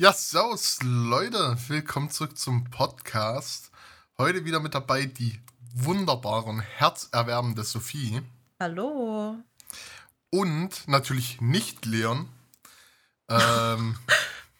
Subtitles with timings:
[0.00, 3.70] Ja, servus Leute, willkommen zurück zum Podcast.
[4.18, 5.40] Heute wieder mit dabei die
[5.72, 8.20] wunderbare und herzerwärmende Sophie.
[8.58, 9.36] Hallo.
[10.30, 12.28] Und natürlich nicht Leon.
[13.28, 13.96] Ähm,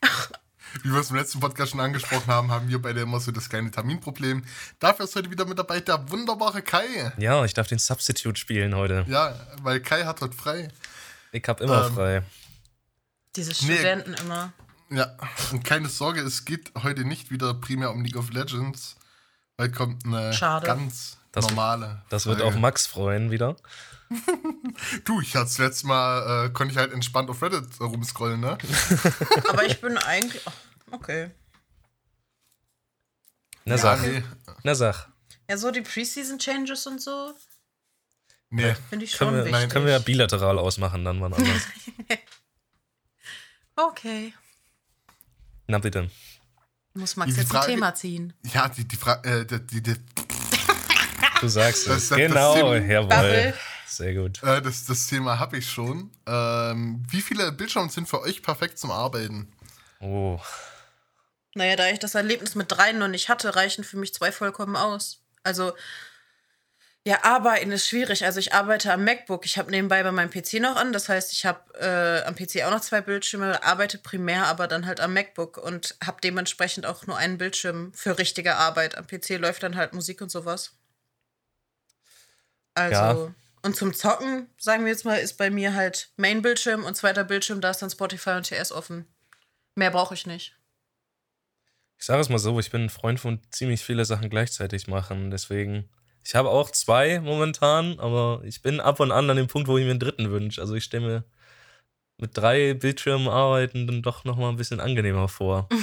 [0.84, 3.48] wie wir es im letzten Podcast schon angesprochen haben, haben wir beide immer so das
[3.48, 4.44] kleine Terminproblem.
[4.78, 7.12] Dafür ist heute wieder mit dabei der wunderbare Kai.
[7.18, 9.04] Ja, ich darf den Substitute spielen heute.
[9.08, 10.68] Ja, weil Kai hat heute frei.
[11.32, 12.22] Ich hab immer Ähm, frei.
[13.34, 13.74] Diese Nee.
[13.74, 14.52] Studenten immer.
[14.94, 15.16] Ja,
[15.52, 18.96] und keine Sorge, es geht heute nicht wieder primär um League of Legends.
[19.60, 20.66] Heute kommt eine Schade.
[20.66, 22.02] ganz Das- normale.
[22.10, 22.56] Das wird Folge.
[22.56, 23.56] auch Max freuen wieder.
[25.04, 28.56] Du, ich hatte das letzte Mal, äh, konnte ich halt entspannt auf Reddit rumscrollen, ne?
[29.48, 30.42] Aber ich bin eigentlich.
[30.46, 30.52] ach,
[30.92, 31.30] Okay.
[33.64, 34.02] Na Ja, sag.
[34.02, 34.22] nee.
[34.62, 35.08] Na sag.
[35.48, 37.34] Ja, so die Preseason Changes und so
[38.50, 38.74] Nee.
[38.88, 39.70] finde ich schon Können wir, wichtig.
[39.70, 41.62] können wir ja bilateral ausmachen, dann wann anders.
[43.76, 44.34] okay.
[45.66, 46.10] Na bitte.
[46.94, 48.32] Muss Max Die jetzt Frage- ein Thema ziehen.
[48.52, 49.96] Ja, die, die Frage, äh, die, die, die,
[51.40, 52.08] Du sagst Das- es.
[52.08, 53.08] das- das genau, Thema- jawohl.
[53.08, 53.54] Bubble.
[53.86, 54.42] Sehr gut.
[54.42, 56.10] äh, das, das Thema habe ich schon.
[56.26, 59.52] Ähm, wie viele Bildschirme sind für euch perfekt zum Arbeiten?
[60.00, 60.40] Oh.
[61.54, 64.74] Naja, da ich das Erlebnis mit dreien noch nicht hatte, reichen für mich zwei vollkommen
[64.76, 65.20] aus.
[65.44, 65.72] Also,
[67.06, 68.24] ja, arbeiten ist schwierig.
[68.24, 69.44] Also, ich arbeite am MacBook.
[69.44, 70.92] Ich habe nebenbei bei meinem PC noch an.
[70.92, 74.86] Das heißt, ich habe äh, am PC auch noch zwei Bildschirme, arbeite primär aber dann
[74.86, 78.96] halt am MacBook und habe dementsprechend auch nur einen Bildschirm für richtige Arbeit.
[78.96, 80.72] Am PC läuft dann halt Musik und sowas.
[82.74, 83.34] Also, Ja.
[83.62, 87.60] und zum Zocken, sagen wir jetzt mal, ist bei mir halt Main-Bildschirm und zweiter Bildschirm,
[87.60, 89.06] da ist dann Spotify und TS offen.
[89.74, 90.56] Mehr brauche ich nicht.
[91.98, 95.30] Ich sage es mal so, ich bin ein Freund von ziemlich viele Sachen gleichzeitig machen.
[95.30, 95.88] Deswegen,
[96.24, 99.76] ich habe auch zwei momentan, aber ich bin ab und an an dem Punkt, wo
[99.76, 100.60] ich mir einen dritten wünsche.
[100.60, 101.24] Also ich stelle mir
[102.16, 105.68] mit drei Bildschirmen arbeiten dann doch nochmal ein bisschen angenehmer vor.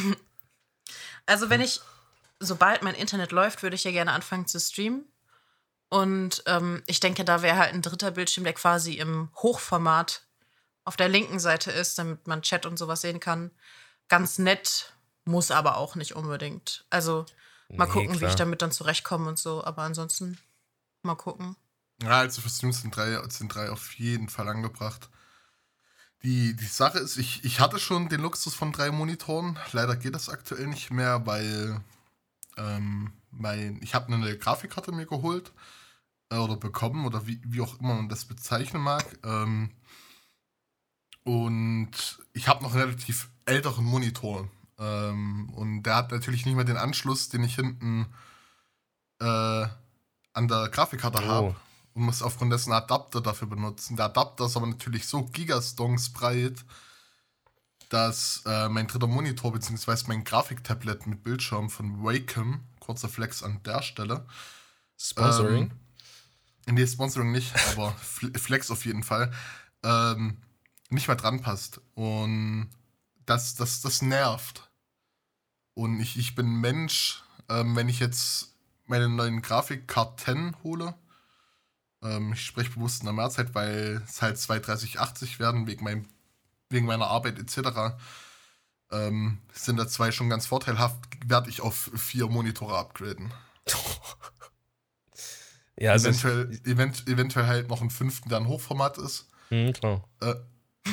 [1.28, 1.80] Also wenn ich,
[2.39, 5.06] sobald mein Internet läuft, würde ich ja gerne anfangen zu streamen.
[5.88, 10.24] Und ähm, ich denke, da wäre halt ein dritter Bildschirm, der quasi im Hochformat
[10.84, 13.51] auf der linken Seite ist, damit man Chat und sowas sehen kann.
[14.09, 14.94] Ganz nett,
[15.24, 16.85] muss aber auch nicht unbedingt.
[16.90, 17.25] Also
[17.78, 18.30] mal Nee, gucken, wie klar.
[18.30, 19.64] ich damit dann zurechtkomme und so.
[19.64, 20.38] Aber ansonsten
[21.04, 21.56] mal gucken.
[22.02, 25.09] Ja, also für Streams sind drei, sind drei auf jeden Fall angebracht.
[26.24, 29.58] Die, die Sache ist, ich, ich hatte schon den Luxus von drei Monitoren.
[29.72, 31.81] Leider geht das aktuell nicht mehr, weil
[32.58, 35.52] ähm, mein, ich habe eine Grafikkarte mir geholt
[36.30, 39.06] äh, oder bekommen oder wie, wie auch immer man das bezeichnen mag.
[39.24, 39.72] Ähm,
[41.24, 44.48] und ich habe noch einen relativ älteren Monitor.
[44.81, 48.08] Ähm, und der hat natürlich nicht mehr den Anschluss, den ich hinten
[49.19, 49.25] äh,
[50.34, 51.28] an der Grafikkarte Oh.
[51.28, 51.56] habe
[51.94, 53.96] und muss aufgrund dessen Adapter dafür benutzen.
[53.96, 56.66] Der Adapter ist aber natürlich so gigastongs breit,
[57.90, 60.03] dass äh, mein dritter Monitor bzw.
[60.08, 64.25] mein Grafiktablet mit Bildschirm von Wacom, kurzer Flex an der Stelle,
[64.98, 65.72] Sponsoring.
[66.68, 69.31] ähm, nee, Sponsoring nicht, aber Fl- Flex auf jeden Fall,
[69.84, 70.38] ähm,
[70.90, 71.81] nicht mehr dran passt.
[71.94, 72.69] Und
[73.25, 74.69] das, das, das nervt.
[75.74, 78.54] Und ich, ich bin Mensch, ähm, wenn ich jetzt
[78.86, 80.96] meine neuen Grafikkarten hole,
[82.04, 86.06] ähm, ich spreche bewusst in der Mehrzeit, weil es halt 23080 werden, wegen, meinem,
[86.70, 87.96] wegen meiner Arbeit etc.,
[88.92, 93.34] ähm, sind da zwei schon ganz vorteilhaft, werde ich auf vier Monitore upgraden.
[95.80, 96.10] ja, also.
[96.10, 99.30] eventuell, event, eventuell halt noch einen fünften, der ein Hochformat ist.
[99.50, 100.04] Hm, klar.
[100.20, 100.36] Äh,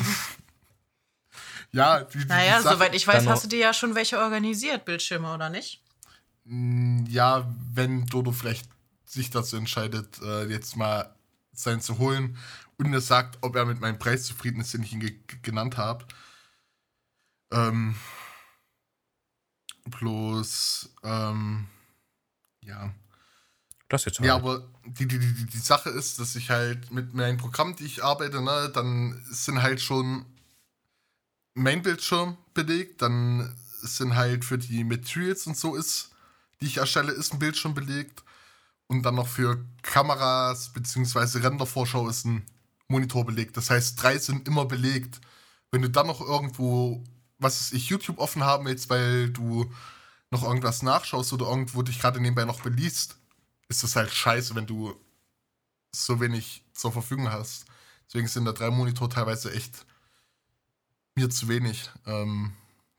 [1.73, 4.19] ja, die, die, Naja, Sache- soweit ich weiß, dann hast du dir ja schon welche
[4.19, 5.83] organisiert, Bildschirme, oder nicht?
[6.45, 8.69] Mm, Ja, wenn Dodo vielleicht
[9.05, 11.15] sich dazu entscheidet, äh, jetzt mal
[11.53, 12.37] seinen zu holen
[12.77, 15.77] und er sagt, ob er mit meinem Preis zufrieden ist, den ich ihn ge genannt
[15.77, 16.05] habe.
[17.51, 17.97] Ähm,
[19.87, 21.67] bloß, ähm,
[22.63, 22.93] ja.
[23.89, 24.45] Das jetzt Ja, halt.
[24.45, 28.05] aber die, die, die, die Sache ist, dass ich halt mit meinem Programm, die ich
[28.05, 30.27] arbeite, ne, dann sind halt schon
[31.63, 36.11] Main-Bildschirm belegt, dann sind halt für die Materials und so ist,
[36.61, 38.23] die ich erstelle, ist ein Bildschirm belegt
[38.89, 41.39] und dann noch für Kameras bzw.
[41.39, 42.45] Rendervorschau ist ein
[42.89, 43.57] Monitor belegt.
[43.57, 45.21] Das heißt, drei sind immer belegt.
[45.71, 47.05] Wenn du dann noch irgendwo,
[47.39, 49.71] was ist ich, YouTube offen haben willst, weil du
[50.31, 53.17] noch irgendwas nachschaust oder irgendwo dich gerade nebenbei noch beliest,
[53.69, 54.95] ist das halt scheiße, wenn du
[55.95, 57.67] so wenig zur Verfügung hast.
[58.07, 59.87] Deswegen sind da drei Monitor teilweise echt
[61.19, 61.91] mir zu wenig.
[62.07, 62.53] Ähm,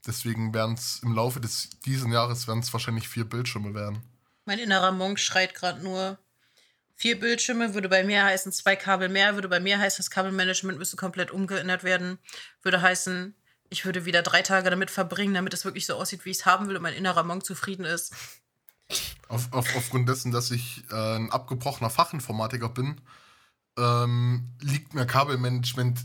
[0.06, 4.04] deswegen werden es im Laufe des diesen Jahres werden es wahrscheinlich vier Bildschirme werden.
[4.46, 6.18] Mein innerer Monk schreit gerade nur.
[6.96, 10.78] Vier Bildschirme würde bei mir heißen zwei Kabel mehr, würde bei mir heißen, das Kabelmanagement
[10.78, 12.20] müsste komplett umgeändert werden.
[12.62, 13.34] Würde heißen,
[13.70, 16.46] ich würde wieder drei Tage damit verbringen, damit es wirklich so aussieht, wie ich es
[16.46, 18.14] haben will und mein innerer Monk zufrieden ist.
[19.30, 23.00] Auf, auf, aufgrund dessen, dass ich äh, ein abgebrochener Fachinformatiker bin,
[23.78, 26.00] ähm, liegt mir Kabelmanagement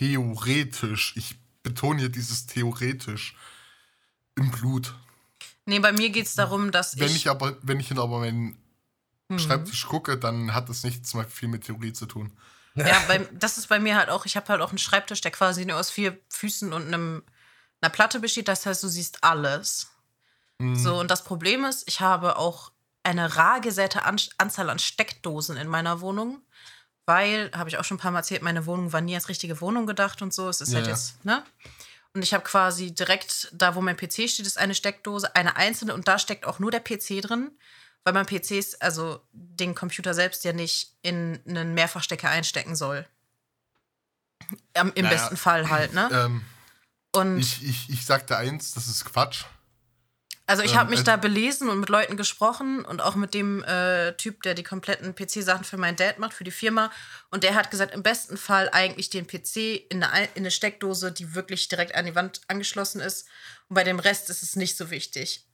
[0.00, 3.36] theoretisch, ich betone hier dieses theoretisch,
[4.36, 4.94] im Blut.
[5.66, 7.16] Nee, bei mir geht es darum, dass Wenn ich.
[7.16, 8.56] ich aber, wenn ich aber meinen
[9.30, 9.38] Mhm.
[9.38, 12.32] Schreibtisch gucke, dann hat das nichts mehr viel mit Theorie zu tun.
[12.74, 15.30] Ja, bei, das ist bei mir halt auch, ich habe halt auch einen Schreibtisch, der
[15.30, 17.22] quasi nur aus vier Füßen und einem,
[17.80, 18.48] einer Platte besteht.
[18.48, 19.88] Das heißt, du siehst alles.
[20.58, 20.74] Mhm.
[20.76, 22.72] So, und das Problem ist, ich habe auch
[23.04, 26.42] eine rar gesäte an Anzahl an Steckdosen in meiner Wohnung,
[27.10, 29.60] weil, habe ich auch schon ein paar Mal erzählt, meine Wohnung war nie als richtige
[29.60, 30.48] Wohnung gedacht und so.
[30.48, 30.92] Es ist Ja, halt ja.
[30.92, 31.44] jetzt, ne?
[32.14, 35.94] Und ich habe quasi direkt, da wo mein PC steht, ist eine Steckdose, eine einzelne
[35.94, 37.50] und da steckt auch nur der PC drin,
[38.04, 43.06] weil mein PC ist, also den Computer selbst ja nicht in einen Mehrfachstecker einstecken soll.
[44.74, 46.08] Im Naja, besten Fall halt, ne?
[46.12, 46.44] Ähm,
[47.12, 49.44] Und ich, ich, ich sagte eins, das ist Quatsch.
[50.50, 53.62] Also ich habe mich äh, da belesen und mit Leuten gesprochen und auch mit dem
[53.64, 56.90] äh, Typ, der die kompletten PC-Sachen für meinen Dad macht, für die Firma.
[57.30, 59.56] Und der hat gesagt, im besten Fall eigentlich den PC
[59.90, 63.26] in eine, Ei- in eine Steckdose, die wirklich direkt an die Wand angeschlossen ist.
[63.68, 65.46] Und bei dem Rest ist es nicht so wichtig.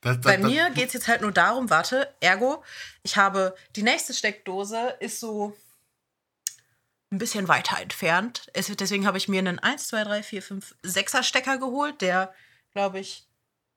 [0.00, 2.62] Da, da, Bei mir geht es jetzt halt nur darum, warte, ergo,
[3.02, 5.56] ich habe die nächste Steckdose ist so
[7.10, 8.46] ein bisschen weiter entfernt.
[8.52, 12.34] Es, deswegen habe ich mir einen 1, 2, 3, 4, 5, 6er Stecker geholt, der,
[12.72, 13.26] glaube ich,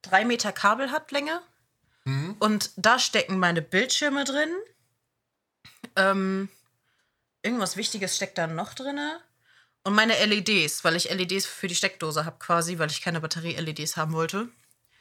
[0.10, 1.42] drei Meter Kabel hat Länge.
[2.06, 2.36] Mhm.
[2.40, 4.50] Und da stecken meine Bildschirme drin.
[5.96, 6.50] Ähm,
[7.42, 9.00] irgendwas Wichtiges steckt da noch drin.
[9.84, 13.96] Und meine LEDs, weil ich LEDs für die Steckdose habe quasi, weil ich keine Batterie-LEDs
[13.96, 14.50] haben wollte.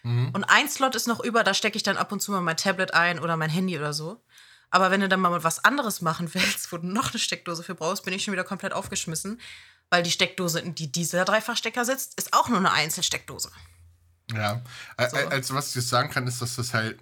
[0.02, 0.30] Mhm.
[0.32, 2.56] Und ein Slot ist noch über, da stecke ich dann ab und zu mal mein
[2.56, 4.22] Tablet ein oder mein Handy oder so.
[4.70, 7.74] Aber wenn du dann mal was anderes machen willst, wo du noch eine Steckdose für
[7.74, 9.40] brauchst, bin ich schon wieder komplett aufgeschmissen.
[9.90, 13.50] Weil die Steckdose, in die dieser Dreifachstecker sitzt, ist auch nur eine Einzelsteckdose.
[14.32, 14.62] Ja.
[15.10, 15.16] So.
[15.16, 16.98] Also, was ich jetzt sagen kann, ist, dass das halt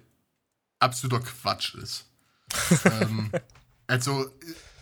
[0.79, 2.05] absoluter Quatsch ist.
[2.85, 3.31] ähm,
[3.87, 4.29] also,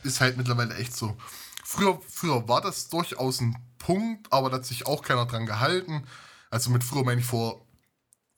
[0.04, 1.18] ist halt mittlerweile echt so.
[1.64, 6.06] Früher, früher war das durchaus ein Punkt, aber da hat sich auch keiner dran gehalten.
[6.50, 7.66] Also, mit früher meine ich vor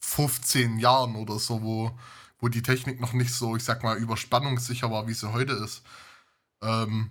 [0.01, 1.97] 15 Jahren oder so, wo,
[2.39, 5.81] wo die Technik noch nicht so, ich sag mal, überspannungssicher war, wie sie heute ist.
[6.61, 7.09] Ähm,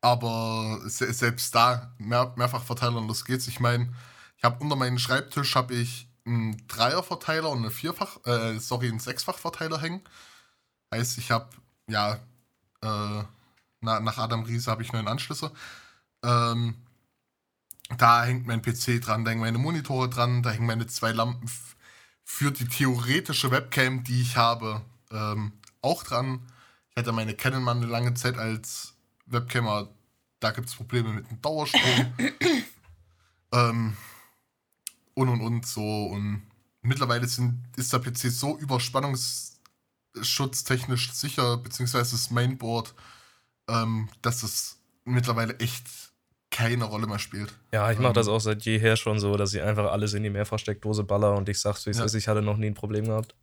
[0.00, 3.46] aber se selbst da, mehr, Mehrfachverteiler und das geht's.
[3.48, 3.92] Ich meine,
[4.40, 8.98] ich habe unter meinem Schreibtisch habe ich einen Dreierverteiler und eine Vierfach, äh, sorry, einen
[8.98, 10.00] Sechsfachverteiler hängen.
[10.90, 11.50] Heißt, ich habe,
[11.86, 12.14] ja,
[12.80, 13.24] äh,
[13.82, 15.52] na, nach Adam Riese habe ich neun Anschlüsse.
[16.22, 16.74] Ähm,
[17.98, 21.50] da hängt mein PC dran, da hängen meine Monitore dran, da hängen meine zwei Lampen
[22.24, 25.52] für die theoretische Webcam, die ich habe, ähm,
[25.82, 26.50] auch dran.
[26.92, 28.94] Ich hatte meine Canon mal eine lange Zeit als
[29.26, 29.90] Webcam, aber
[30.38, 32.14] da gibt es Probleme mit dem Dauerstrom.
[33.52, 33.96] ähm,
[35.14, 36.06] und und und so.
[36.06, 36.42] Und
[36.82, 42.94] mittlerweile sind, ist der PC so überspannungsschutztechnisch sicher, beziehungsweise das Mainboard,
[43.68, 45.84] ähm, dass es mittlerweile echt
[46.50, 47.52] keine Rolle mehr spielt.
[47.72, 48.32] Ja, ich mache das Ähm.
[48.34, 51.60] auch seit jeher schon so, dass ich einfach alles in die Mehrfachsteckdose baller und ich
[51.60, 52.04] sag's, wie es Ja.
[52.04, 52.14] ist.
[52.14, 53.34] Ich hatte noch nie ein Problem gehabt.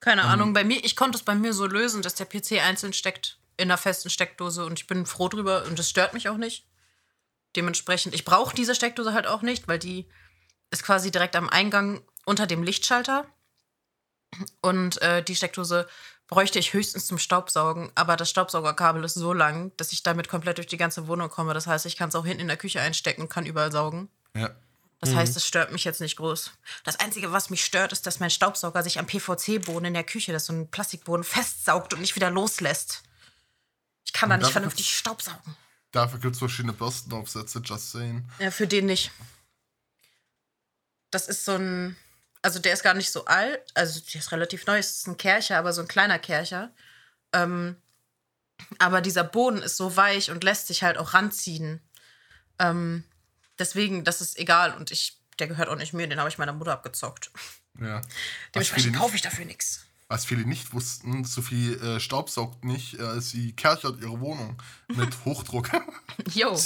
[0.00, 2.60] Keine Ähm, Ahnung, bei mir, ich konnte es bei mir so lösen, dass der PC
[2.62, 6.28] einzeln steckt in einer festen Steckdose und ich bin froh drüber und das stört mich
[6.28, 6.66] auch nicht.
[7.56, 10.08] Dementsprechend, ich brauche diese Steckdose halt auch nicht, weil die
[10.70, 13.26] ist quasi direkt am Eingang unter dem Lichtschalter.
[14.60, 15.88] Und äh, die Steckdose
[16.28, 20.58] bräuchte ich höchstens zum Staubsaugen, aber das Staubsaugerkabel ist so lang, dass ich damit komplett
[20.58, 21.54] durch die ganze Wohnung komme.
[21.54, 24.08] Das heißt, ich kann es auch hinten in der Küche einstecken und kann überall saugen.
[24.36, 24.50] Ja.
[25.00, 26.50] Das heißt, es stört mich jetzt nicht groß.
[26.84, 30.30] Das Einzige, was mich stört, ist, dass mein Staubsauger sich am PVC-Boden in der Küche,
[30.32, 33.02] das ist so ein Plastikboden, festsaugt und nicht wieder loslässt.
[34.04, 35.56] Ich kann da Und nicht dafür- vernünftig staubsaugen.
[35.90, 38.28] Dafür gibt es verschiedene Bürstenaufsätze, just saying.
[38.38, 39.10] Ja, für den nicht.
[41.10, 41.96] Das ist so ein.
[42.42, 45.18] Also der ist gar nicht so alt, also der ist relativ neu, es ist ein
[45.18, 46.72] Kercher, aber so ein kleiner Kercher.
[47.34, 47.76] Ähm,
[48.78, 51.82] aber dieser Boden ist so weich und lässt sich halt auch ranziehen.
[52.58, 53.04] Ähm,
[53.58, 56.54] deswegen, das ist egal und ich, der gehört auch nicht mir, den habe ich meiner
[56.54, 57.30] Mutter abgezockt.
[57.78, 58.00] Ja.
[58.54, 59.84] Dementsprechend kaufe ich dafür nichts.
[60.10, 65.70] Was viele nicht wussten, Sophie äh, staubsaugt nicht, äh, sie kerchert ihre Wohnung mit Hochdruck.
[66.34, 66.58] Jo.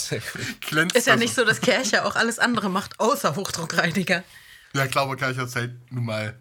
[0.60, 1.22] Glänzt Ist ja also.
[1.22, 4.24] nicht so, dass Kercher auch alles andere macht, außer Hochdruckreiniger.
[4.72, 6.38] Ja, klar, aber Kercher ist halt nun mal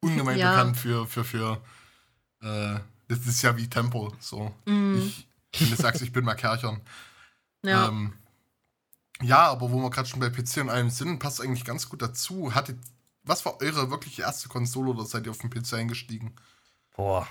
[0.00, 0.52] ungemein Ja.
[0.52, 1.60] bekannt für, für, für
[2.40, 4.14] äh, das ist ja wie Tempo.
[4.20, 4.54] So.
[4.64, 5.26] Ich,
[5.58, 6.80] wenn du sagst, ich bin mal Kerchern.
[7.64, 7.88] Ja.
[7.88, 8.12] Ähm,
[9.20, 12.00] ja, aber wo wir gerade schon bei PC und allem sind, passt eigentlich ganz gut
[12.00, 12.54] dazu.
[12.54, 12.78] Hattet,
[13.24, 16.34] was war eure wirklich erste Konsole oder seid ihr auf den PC eingestiegen?
[16.96, 17.28] Boah.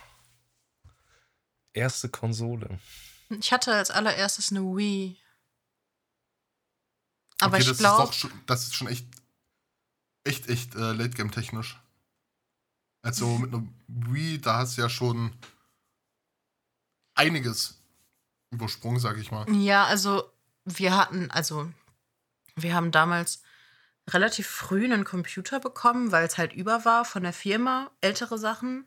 [1.73, 2.79] Erste Konsole.
[3.29, 5.17] Ich hatte als allererstes eine Wii.
[7.39, 9.07] Aber okay, ich das glaube, ist doch schon, das ist schon echt,
[10.23, 11.79] echt, echt äh, Late Game technisch.
[13.01, 15.33] Also mit einer Wii, da hast du ja schon
[17.15, 17.81] einiges
[18.51, 19.49] übersprungen, sag ich mal.
[19.55, 20.29] Ja, also
[20.65, 21.71] wir hatten, also
[22.55, 23.41] wir haben damals
[24.09, 28.85] relativ früh einen Computer bekommen, weil es halt über war von der Firma, ältere Sachen.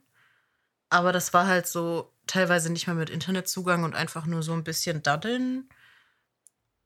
[0.90, 4.64] Aber das war halt so teilweise nicht mehr mit Internetzugang und einfach nur so ein
[4.64, 5.68] bisschen daddeln.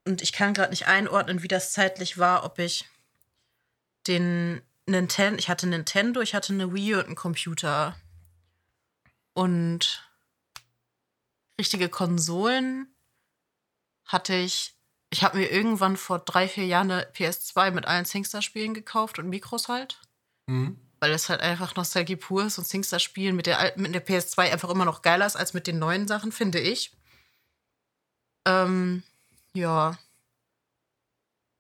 [0.07, 2.89] Und ich kann gerade nicht einordnen, wie das zeitlich war, ob ich
[4.07, 7.97] den Nintendo, ich hatte Nintendo, ich hatte eine Wii und einen Computer.
[9.35, 10.11] Und
[11.59, 12.89] richtige Konsolen
[14.05, 14.75] hatte ich.
[15.11, 19.29] Ich habe mir irgendwann vor drei, vier Jahren eine PS2 mit allen Singstar-Spielen gekauft und
[19.29, 20.01] Mikros halt.
[20.47, 20.79] Mhm.
[21.01, 24.69] Weil es halt einfach Nostalgie pur ist und Singstar-Spielen mit der, mit der PS2 einfach
[24.69, 26.93] immer noch geiler ist als mit den neuen Sachen, finde ich.
[28.47, 29.03] Ähm,
[29.55, 29.97] ja.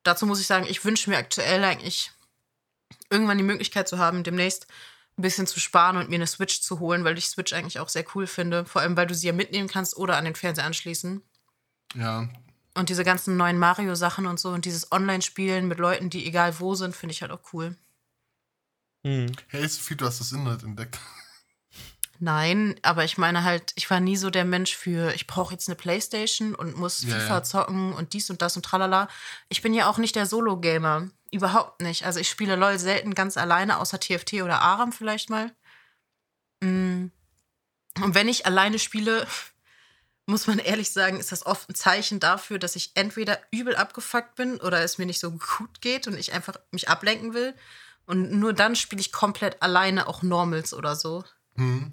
[0.03, 2.13] Dazu muss ich sagen, ich wünsche mir aktuell eigentlich
[3.11, 4.67] irgendwann die Möglichkeit zu haben, demnächst
[5.17, 7.89] ein bisschen zu sparen und mir eine Switch zu holen, weil ich Switch eigentlich auch
[7.89, 8.67] sehr cool finde.
[8.67, 11.23] Vor allem, weil du sie ja mitnehmen kannst oder an den Fernseher anschließen.
[11.95, 12.29] Ja,
[12.79, 16.77] Und diese ganzen neuen Mario-Sachen und so und dieses Online-Spielen mit Leuten, die egal wo
[16.77, 17.77] sind, finde ich halt auch cool.
[19.05, 19.33] Hm.
[19.49, 20.99] hey Sophie, du hast das Internet entdeckt.
[22.21, 25.69] Nein, aber ich meine halt, ich war nie so der Mensch für, ich brauche jetzt
[25.69, 27.43] eine Playstation und muss Ja, FIFA ja.
[27.43, 29.09] zocken und dies und das und tralala.
[29.49, 31.11] Ich bin ja auch nicht der Solo-Gamer.
[31.33, 32.07] Überhaupt nicht.
[32.07, 35.53] Also ich spiele LOL selten ganz alleine, außer TFT oder Aram vielleicht mal.
[36.61, 37.07] Mm.
[38.01, 39.27] Und wenn ich alleine spiele,
[40.29, 44.35] muss man ehrlich sagen, ist das oft ein Zeichen dafür, dass ich entweder übel abgefuckt
[44.35, 47.55] bin oder es mir nicht so gut geht und ich einfach mich ablenken will.
[48.05, 51.25] Und nur dann spiele ich komplett alleine auch Normals oder so.
[51.55, 51.93] Hm.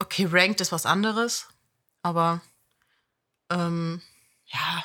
[0.00, 1.46] Okay, Ranked ist was anderes,
[2.02, 2.40] aber
[3.48, 4.02] ähm,
[4.46, 4.82] ja,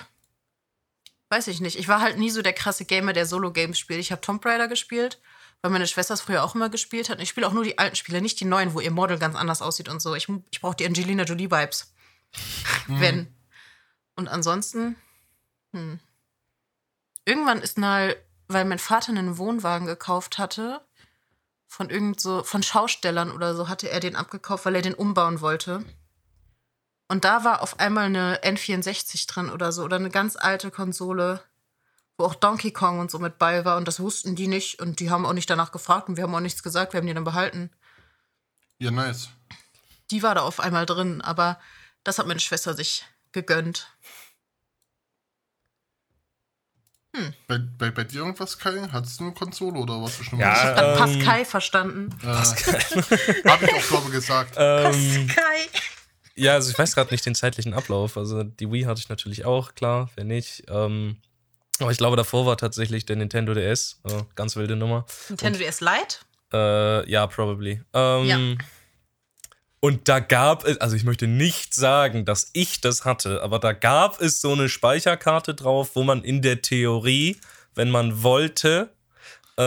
[1.30, 1.80] weiß ich nicht.
[1.80, 4.00] Ich war halt nie so der krasse Gamer, der Solo-Games spielt.
[4.00, 5.20] Ich habe Tomb Raider gespielt,
[5.64, 7.18] weil meine Schwester es früher auch immer gespielt hat.
[7.18, 9.36] Und ich spiele auch nur die alten Spiele, nicht die neuen, wo ihr Model ganz
[9.36, 10.14] anders aussieht und so.
[10.14, 11.92] Ich, ich brauche die Angelina Jolie-Vibes.
[12.88, 13.34] Wenn.
[14.16, 14.96] Und ansonsten,
[15.74, 16.00] hm.
[17.26, 18.16] Irgendwann ist mal,
[18.48, 20.80] weil mein Vater einen Wohnwagen gekauft hatte,
[21.68, 25.42] von irgend so, von Schaustellern oder so, hatte er den abgekauft, weil er den umbauen
[25.42, 25.84] wollte.
[27.10, 31.44] Und da war auf einmal eine N64 dran oder so, oder eine ganz alte Konsole,
[32.18, 33.76] wo auch Donkey Kong und so mit bei war.
[33.76, 36.34] Und das wussten die nicht und die haben auch nicht danach gefragt und wir haben
[36.34, 37.72] auch nichts gesagt, wir haben die dann behalten.
[38.80, 39.30] Ja, nice.
[40.12, 41.60] Die war da auf einmal drin, aber
[42.08, 43.88] das hat meine Schwester sich gegönnt.
[47.48, 48.88] Bei, bei, bei dir irgendwas, Kai?
[48.92, 50.40] Hattest du eine Konsole oder was bestimmt?
[50.40, 52.10] Ja, Ich habe dann Ähm, Pascal verstanden.
[52.22, 52.28] äh,
[53.50, 54.54] Hab ich auch, glaube ich, gesagt.
[54.56, 55.82] Ähm, Pascal.
[56.36, 58.18] ja, also ich weiß gerade nicht den zeitlichen Ablauf.
[58.18, 60.64] Also die Wii hatte ich natürlich auch, klar, wer nicht.
[60.70, 61.18] Ähm,
[61.80, 64.00] aber ich glaube, davor war tatsächlich der Nintendo DS.
[64.04, 65.06] Äh, ganz wilde Nummer.
[65.30, 66.18] Nintendo DS Lite?
[66.54, 67.82] Äh, ja, probably.
[67.94, 68.38] Ähm, Ja.
[69.80, 73.74] Und da gab es, also ich möchte nicht sagen, dass ich das hatte, aber da
[73.74, 77.38] gab es so eine Speicherkarte drauf, wo man in der Theorie,
[77.76, 78.90] wenn man wollte,
[79.58, 79.62] äh,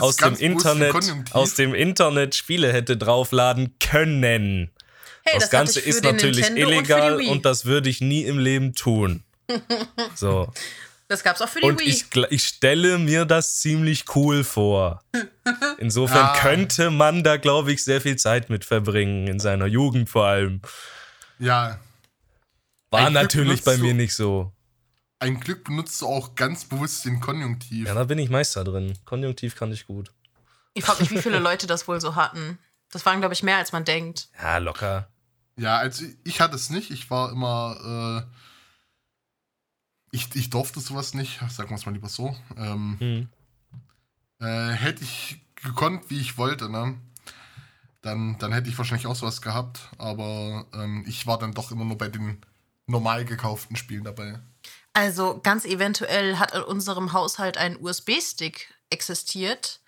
[0.00, 0.94] aus dem Internet,
[1.32, 4.70] aus dem Internet Spiele hätte draufladen können.
[5.24, 7.28] Hey, das, das Ganze ist natürlich Nintendo und illegal Wii.
[7.28, 9.22] und, das würde ich nie im Leben tun.
[10.14, 10.52] So.
[11.08, 11.86] Das gab's auch für die Und Wii.
[11.88, 15.02] ich, ich stelle mir das ziemlich cool vor.
[15.78, 16.40] Insofern Ja.
[16.40, 20.60] könnte man da, glaube ich, sehr viel Zeit mit verbringen, in seiner Jugend vor allem.
[21.38, 21.78] Ja,
[22.90, 24.52] War Ein natürlich bei du- mir nicht so.
[25.18, 27.86] ein Glück benutzt du auch ganz bewusst den Konjunktiv.
[27.86, 28.98] Ja, da bin ich Meister drin.
[29.04, 30.12] Konjunktiv kann ich gut.
[30.74, 32.58] Ich frage mich, wie viele Leute das wohl so hatten.
[32.90, 34.28] Das waren, glaube ich, mehr als man denkt.
[34.40, 35.08] Ja, locker.
[35.56, 36.90] Ja, also ich hatte es nicht.
[36.90, 38.24] Ich war immer.
[38.28, 38.36] Äh,
[40.16, 42.34] ich, ich durfte sowas nicht, sagen wir es mal lieber so.
[42.56, 43.28] Ähm, Hm.
[44.40, 46.96] äh, hätte ich gekonnt, wie ich wollte, ne?
[48.02, 49.80] Dann, dann hätte ich wahrscheinlich auch sowas gehabt.
[49.98, 52.40] Aber ähm, ich war dann doch immer nur bei den
[52.86, 54.38] normal gekauften Spielen dabei.
[54.92, 59.80] Also ganz eventuell hat in unserem Haushalt ein USB-Stick existiert,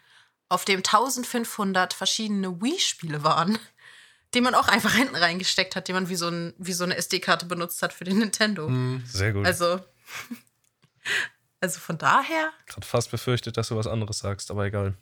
[0.49, 3.59] auf dem 1500 verschiedene Wii-Spiele waren,
[4.35, 6.97] die man auch einfach hinten reingesteckt hat, die man wie so, ein, wie so eine
[6.97, 8.67] SD-Karte benutzt hat für den Nintendo.
[8.67, 9.03] Hm.
[9.07, 9.47] Sehr gut.
[9.47, 9.79] Also,
[11.61, 14.95] also von daher, Gerade fast befürchtet, dass du was anderes sagst, aber egal.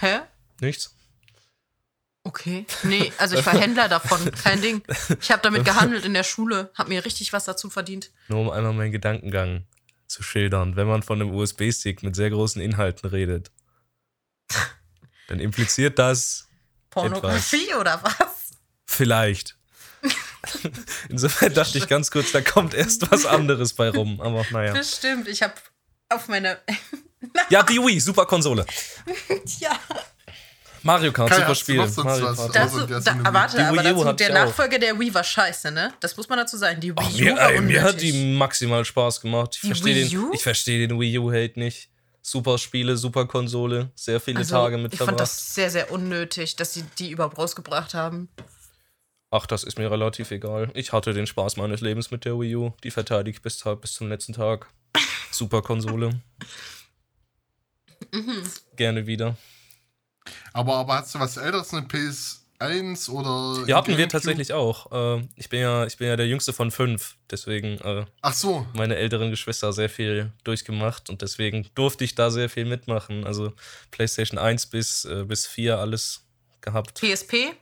[0.00, 0.20] hä?
[0.60, 0.94] Nichts?
[2.24, 2.66] Okay.
[2.84, 4.82] Nee, also ich war Händler davon, kein Ding.
[5.20, 8.12] Ich habe damit gehandelt in der Schule, habe mir richtig was dazu verdient.
[8.28, 9.66] Nur um einmal meinen Gedankengang
[10.06, 10.76] zu schildern.
[10.76, 13.50] Wenn man von einem USB-Stick mit sehr großen Inhalten redet,
[15.28, 16.48] dann impliziert das
[16.90, 18.58] Pornografie oder was?
[18.84, 19.56] vielleicht.
[21.08, 24.20] Insofern dachte ich ganz kurz, da kommt erst was anderes bei rum.
[24.20, 24.72] Aber naja.
[24.72, 25.28] Bestimmt.
[25.28, 25.54] Ich habe
[26.08, 26.58] auf meine.
[27.50, 28.66] Ja, die Wii, super Konsole.
[29.60, 29.78] ja.
[30.82, 31.76] Mario Kart, super Spiel.
[31.76, 32.34] Mario?
[32.34, 32.56] Kart.
[32.56, 34.34] Dazu, da, warte, Die aber dazu, der ich.
[34.34, 35.92] Nachfolger der Wii war scheiße, ne?
[36.00, 36.80] Das muss man dazu sagen.
[36.80, 39.54] Die Wii Ach, U mir, war ey, mir hat die maximal Spaß gemacht.
[39.54, 40.30] Ich Die verstehe Wii den, U?
[40.32, 41.90] ich verstehe den Wii U-Hate nicht.
[42.22, 45.22] Super Spiele, super Konsole, sehr viele also, Tage mit Ich fand verbracht.
[45.22, 48.28] das sehr, sehr unnötig, dass sie die überhaupt rausgebracht haben.
[49.34, 50.70] Ach, das ist mir relativ egal.
[50.74, 52.72] Ich hatte den Spaß meines Lebens mit der Wii U.
[52.84, 54.68] Die verteidige ich bis, bis zum letzten Tag.
[55.30, 56.20] Super Konsole.
[58.12, 58.42] Mhm.
[58.76, 59.38] Gerne wieder.
[60.52, 63.64] Aber, aber hast du was älteres, eine PS1 oder.
[63.64, 64.92] Die hatten wir tatsächlich auch.
[64.92, 67.16] Äh, ich, bin ja, ich bin ja der jüngste von fünf.
[67.30, 68.66] Deswegen äh, Ach so.
[68.74, 73.24] meine älteren Geschwister sehr viel durchgemacht und deswegen durfte ich da sehr viel mitmachen.
[73.24, 73.54] Also
[73.92, 76.26] PlayStation 1 bis, äh, bis 4 alles
[76.60, 77.00] gehabt.
[77.00, 77.54] PSP?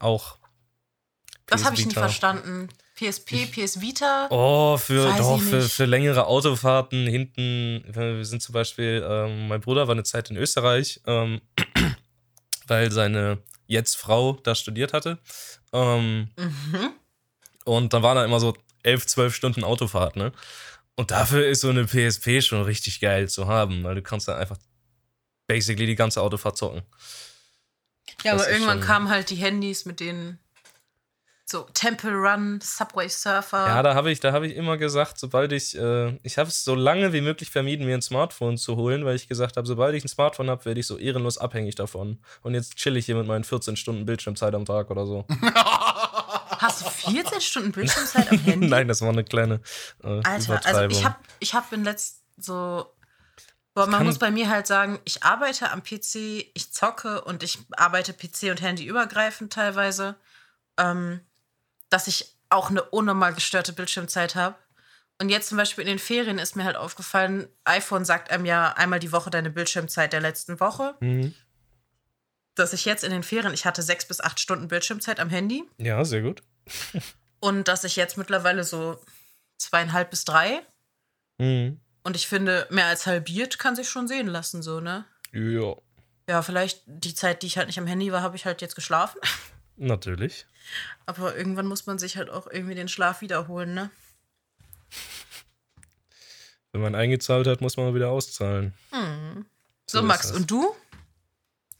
[0.00, 0.41] Auch.
[1.46, 2.00] Das habe ich nie Vita.
[2.00, 2.68] verstanden.
[2.94, 4.28] PSP, PS Vita?
[4.30, 5.72] Oh, für, doch, für, nicht.
[5.72, 7.82] für längere Autofahrten hinten.
[7.88, 11.40] Wir sind zum Beispiel, ähm, mein Bruder war eine Zeit in Österreich, ähm,
[12.66, 15.18] weil seine jetzt Frau da studiert hatte.
[15.72, 16.90] Ähm, Mhm.
[17.64, 20.32] und dann waren da immer so 11, 12 Stunden Autofahrt, ne?
[20.96, 24.38] Und dafür ist so eine PSP schon richtig geil zu haben, weil du kannst dann
[24.38, 24.58] einfach
[25.46, 26.82] basically die ganze Autofahrt zocken.
[28.22, 30.38] Ja, Das aber irgendwann kamen halt die Handys mit den
[31.52, 33.66] so Temple Run, Subway Surfer.
[33.68, 36.64] Ja, da habe ich, da habe ich immer gesagt, sobald ich, äh, ich habe es
[36.64, 39.94] so lange wie möglich vermieden, mir ein Smartphone zu holen, weil ich gesagt habe, sobald
[39.94, 42.18] ich ein Smartphone habe, werde ich so ehrenlos abhängig davon.
[42.42, 45.24] Und jetzt chill ich hier mit meinen 14 Stunden Bildschirmzeit am Tag oder so.
[45.54, 48.66] Hast du 14 Stunden Bildschirmzeit am Handy?
[48.66, 49.60] Nein, das war eine kleine
[50.02, 52.86] äh, Alter, also ich habe ich hab in letzt so.
[53.74, 57.58] Boah, man muss bei mir halt sagen, ich arbeite am PC, ich zocke und ich
[57.70, 60.16] arbeite PC und Handy übergreifend teilweise,
[60.76, 61.20] ähm,
[61.92, 64.56] dass ich auch eine unnormal gestörte Bildschirmzeit habe.
[65.20, 68.72] Und jetzt zum Beispiel in den Ferien ist mir halt aufgefallen, iPhone sagt einem ja
[68.72, 70.94] einmal die Woche deine Bildschirmzeit der letzten Woche.
[71.00, 71.34] mhm.
[72.54, 75.64] Dass ich jetzt in den Ferien, ich hatte sechs bis acht Stunden Bildschirmzeit am Handy
[75.78, 76.42] Ja, sehr gut.
[77.40, 79.00] und dass ich jetzt mittlerweile so
[79.58, 80.62] zweieinhalb bis drei
[81.38, 81.80] Mhm.
[82.04, 85.04] Und ich finde, mehr als halbiert kann sich schon sehen lassen, so, ne?
[85.32, 85.74] Ja,
[86.28, 88.74] Ja, vielleicht die Zeit, die ich halt nicht am Handy war, habe ich halt jetzt
[88.74, 89.20] geschlafen.
[89.76, 90.46] natürlich.
[91.06, 93.90] Aber irgendwann muss man sich halt auch irgendwie den Schlaf wiederholen, ne?
[96.72, 98.72] Wenn man eingezahlt hat, muss man mal wieder auszahlen.
[98.90, 99.44] Hm.
[99.86, 100.36] So, ist Max, das.
[100.36, 100.74] und du?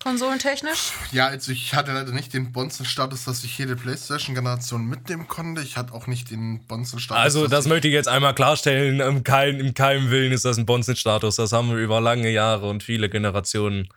[0.02, 0.92] Konsolentechnisch?
[1.12, 5.62] Ja, also ich hatte leider nicht den Bonzen-Status, dass ich jede PlayStation-Generation mitnehmen konnte.
[5.62, 7.22] Ich hatte auch nicht den Bonzen-Status.
[7.22, 8.98] Also, das ich- möchte ich jetzt einmal klarstellen.
[9.00, 11.36] Im keinem, Im keinem Willen ist das ein Bonzen-Status.
[11.36, 13.88] Das haben wir über lange Jahre und viele Generationen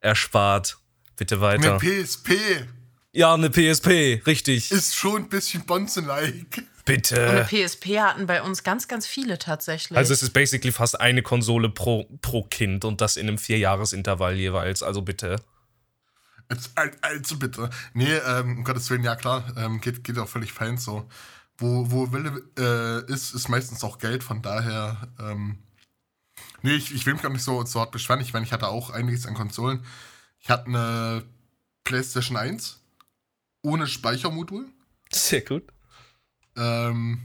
[0.00, 0.78] erspart.
[1.16, 1.78] Bitte weiter.
[1.78, 2.30] Eine PSP
[3.12, 4.70] Ja, eine PSP, richtig.
[4.70, 6.58] ist schon ein bisschen Bonzen-like.
[6.58, 7.46] Und eine Bitte.
[7.48, 9.96] PSP hatten bei uns ganz, ganz viele tatsächlich.
[9.96, 14.34] Also es ist basically fast eine Konsole pro, pro Kind und das in einem Vierjahresintervall
[14.36, 14.82] jeweils.
[14.82, 15.36] Also bitte.
[16.48, 17.70] Also, al- also bitte.
[17.94, 21.08] Nee, ähm, um Gottes Willen, ja klar, ähm, geht, geht auch völlig fein so.
[21.58, 25.58] Wo, wo Wille äh, ist, ist meistens auch Geld, von daher, ähm,
[26.62, 28.20] nee, ich, ich will mich gar nicht so, so hart beschweren.
[28.20, 29.84] Ich meine, ich hatte auch einiges an Konsolen.
[30.40, 31.22] Ich hatte eine
[31.84, 32.79] PlayStation 1
[33.62, 34.68] ohne Speichermodul.
[35.12, 35.64] Sehr gut.
[36.56, 37.20] Ähm,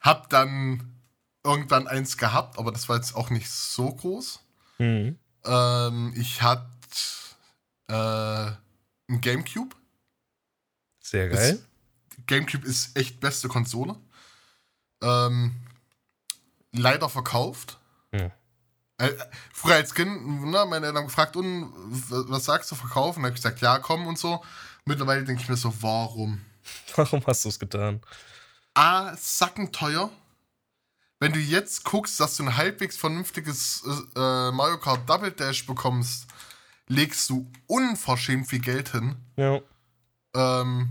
[0.00, 0.94] hab dann
[1.44, 4.40] irgendwann eins gehabt, aber das war jetzt auch nicht so groß.
[4.78, 5.18] Mhm.
[5.44, 6.66] Ähm, ich hatte
[7.88, 8.52] äh,
[9.12, 9.74] ein Gamecube.
[11.00, 11.64] Sehr geil.
[12.26, 13.96] GameCube ist echt beste Konsole.
[15.02, 15.56] Ähm,
[16.72, 17.78] leider verkauft.
[18.12, 18.30] Ja.
[18.98, 19.16] Äh,
[19.52, 23.22] früher als Kind, ne, meine Eltern haben gefragt, und was sagst du, verkaufen?
[23.22, 24.44] Da habe ich gesagt, ja, komm und so.
[24.90, 26.44] Mittlerweile denke ich mir so, warum?
[26.96, 28.00] Warum hast du es getan?
[28.74, 30.10] A, sackenteuer.
[31.20, 35.64] Wenn du jetzt guckst, dass du ein halbwegs vernünftiges äh, äh, Mario Kart Double Dash
[35.64, 36.26] bekommst,
[36.88, 39.14] legst du unverschämt viel Geld hin.
[39.36, 39.60] Ja.
[40.34, 40.90] Ähm,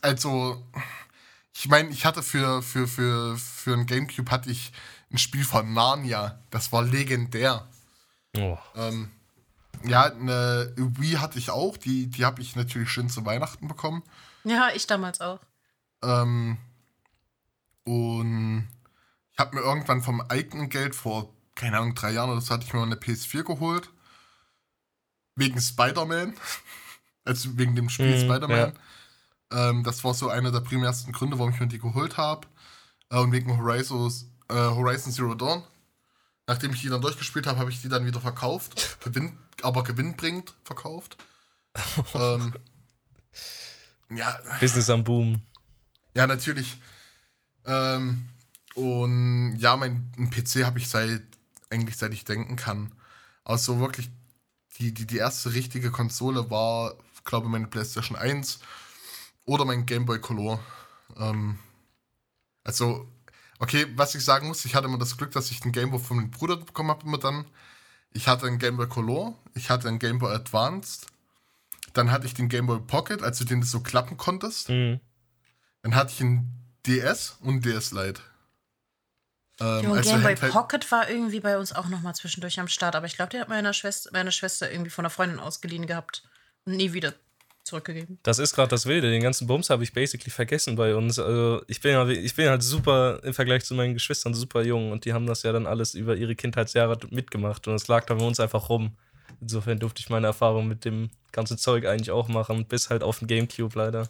[0.00, 0.66] also,
[1.52, 4.72] ich meine, ich hatte für, für, für, für ein Gamecube hatte ich
[5.12, 6.40] ein Spiel von Narnia.
[6.48, 7.68] Das war legendär.
[8.38, 8.56] Oh.
[8.74, 9.10] Ähm,
[9.84, 11.76] ja, eine Wii hatte ich auch.
[11.76, 14.02] Die, die habe ich natürlich schön zu Weihnachten bekommen.
[14.44, 15.40] ja, ich damals auch.
[16.02, 16.56] Ähm,
[17.84, 18.68] und
[19.32, 22.64] ich habe mir irgendwann vom eigenen Geld vor, keine Ahnung, drei Jahren oder so, hatte
[22.66, 23.90] ich mir mal eine PS4 geholt.
[25.36, 26.34] Wegen Spider-Man.
[27.22, 28.72] Also wegen dem Spiel Mhm, Spider-Man.
[29.52, 32.48] Ähm, das war so einer der primärsten Gründe, warum ich mir die geholt habe.
[33.10, 34.10] Äh, und wegen Horizon,
[34.48, 35.62] äh, Horizon Zero Dawn.
[36.46, 38.98] Nachdem ich die dann durchgespielt habe, habe ich die dann wieder verkauft.
[39.04, 41.16] Gewinn, aber gewinnbringend verkauft.
[42.14, 42.54] ähm,
[44.10, 45.42] ja, Business am Boom.
[46.14, 46.80] ja, natürlich.
[47.64, 48.28] Ähm,
[48.74, 51.22] Und ja, mein PC habe ich seit
[51.70, 52.92] eigentlich seit ich denken kann.
[53.44, 54.10] Also wirklich
[54.78, 56.94] die, die, die erste richtige Konsole war,
[57.24, 58.60] glaube ich, meine PlayStation 1
[59.44, 60.60] oder mein Game Boy Color.
[61.16, 61.58] Ähm,
[62.64, 63.08] also,
[63.58, 66.00] okay, was ich sagen muss, ich hatte immer das Glück, dass ich den Game Boy
[66.00, 67.44] von meinem Bruder bekommen habe, immer dann.
[68.12, 71.06] Ich hatte einen Game Boy Color, ich hatte einen Game Boy Advanced,
[71.92, 74.68] dann hatte ich den Game Boy Pocket, also den du so klappen konntest.
[74.68, 75.00] Mhm.
[75.82, 76.52] Dann hatte ich einen
[76.86, 78.20] DS und einen DS Lite.
[79.60, 82.58] Ähm, Jo, also Game Boy Handheld- Pocket war irgendwie bei uns auch noch mal zwischendurch
[82.58, 85.38] am Start, aber ich glaube, die hat meine Schwester, meine Schwester irgendwie von einer Freundin
[85.38, 86.22] ausgeliehen gehabt
[86.64, 87.14] und nie wieder
[87.70, 88.18] zurückgegeben.
[88.22, 89.10] Das ist gerade das Wilde.
[89.10, 91.18] Den ganzen Bums habe ich basically vergessen bei uns.
[91.18, 94.92] Also ich bin ja, ich bin halt super im Vergleich zu meinen Geschwistern super jung
[94.92, 98.14] und die haben das ja dann alles über ihre Kindheitsjahre mitgemacht und es lag da
[98.14, 98.96] bei uns einfach rum.
[99.40, 103.20] Insofern durfte ich meine Erfahrung mit dem ganzen Zeug eigentlich auch machen, bis halt auf
[103.20, 104.08] den Gamecube leider.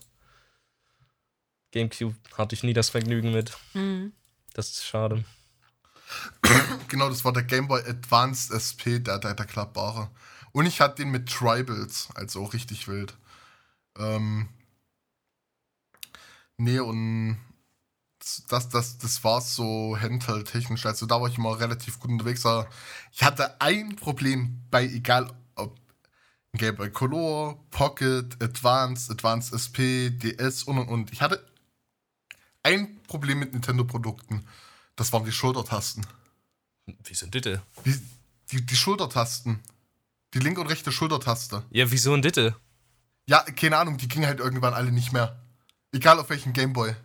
[1.73, 3.57] Gamecube hatte ich nie das Vergnügen mit.
[3.75, 4.12] Mhm.
[4.55, 5.25] Das ist schade.
[6.88, 10.11] Genau, das war der Game Boy Advanced SP, der, der, der klappbare.
[10.51, 13.14] Und ich hatte den mit Tribals, also auch richtig wild.
[14.00, 14.48] Ähm,
[16.56, 17.38] nee, und
[18.48, 20.86] das, das, das war so Handheld-technisch.
[20.86, 22.44] Also da war ich immer relativ gut unterwegs.
[22.46, 22.68] Aber
[23.12, 25.78] ich hatte ein Problem bei, egal ob
[26.52, 31.12] Game Boy Color, Pocket, Advanced, Advanced SP, DS und und und.
[31.12, 31.44] Ich hatte
[32.62, 34.46] ein Problem mit Nintendo-Produkten.
[34.96, 36.06] Das waren die Schultertasten.
[37.04, 37.62] Wie sind Ditte?
[37.84, 37.98] Die,
[38.50, 39.60] die, die Schultertasten.
[40.34, 41.64] Die linke und rechte Schultertaste.
[41.70, 42.54] Ja, wieso ein Ditte?
[43.31, 45.38] Ja, keine Ahnung, die gingen halt irgendwann alle nicht mehr.
[45.93, 46.97] Egal auf welchem Gameboy.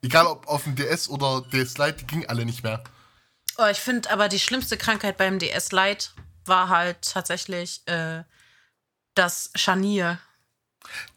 [0.00, 2.82] Egal ob auf dem DS oder DS Lite, die gingen alle nicht mehr.
[3.58, 6.08] Oh, ich finde aber die schlimmste Krankheit beim DS Lite
[6.46, 8.24] war halt tatsächlich äh,
[9.14, 10.18] das Scharnier.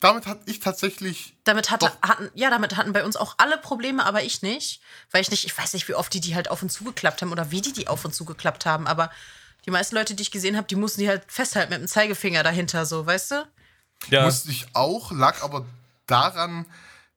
[0.01, 1.37] Damit hatte ich tatsächlich.
[1.45, 4.81] Damit hatte, hatten, ja, damit hatten bei uns auch alle Probleme, aber ich nicht.
[5.11, 7.31] Weil ich nicht, ich weiß nicht, wie oft die die halt auf und zugeklappt haben
[7.31, 9.09] oder wie die die auf und zugeklappt haben, aber
[9.65, 12.43] die meisten Leute, die ich gesehen habe, die mussten die halt festhalten mit dem Zeigefinger
[12.43, 13.47] dahinter, so, weißt du?
[14.09, 15.65] Ja, Musste ich auch, lag aber
[16.05, 16.65] daran,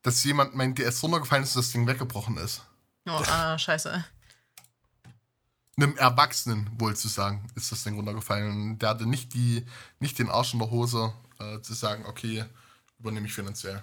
[0.03, 2.63] dass jemand mein DS runtergefallen ist und das Ding weggebrochen ist.
[3.07, 4.05] Oh, ah, scheiße.
[5.77, 8.51] Einem Erwachsenen, wohl zu sagen, ist das Ding runtergefallen.
[8.51, 9.67] Und der hatte nicht, die,
[9.99, 12.45] nicht den Arsch in der Hose, äh, zu sagen, okay,
[12.99, 13.83] übernehme ich finanziell.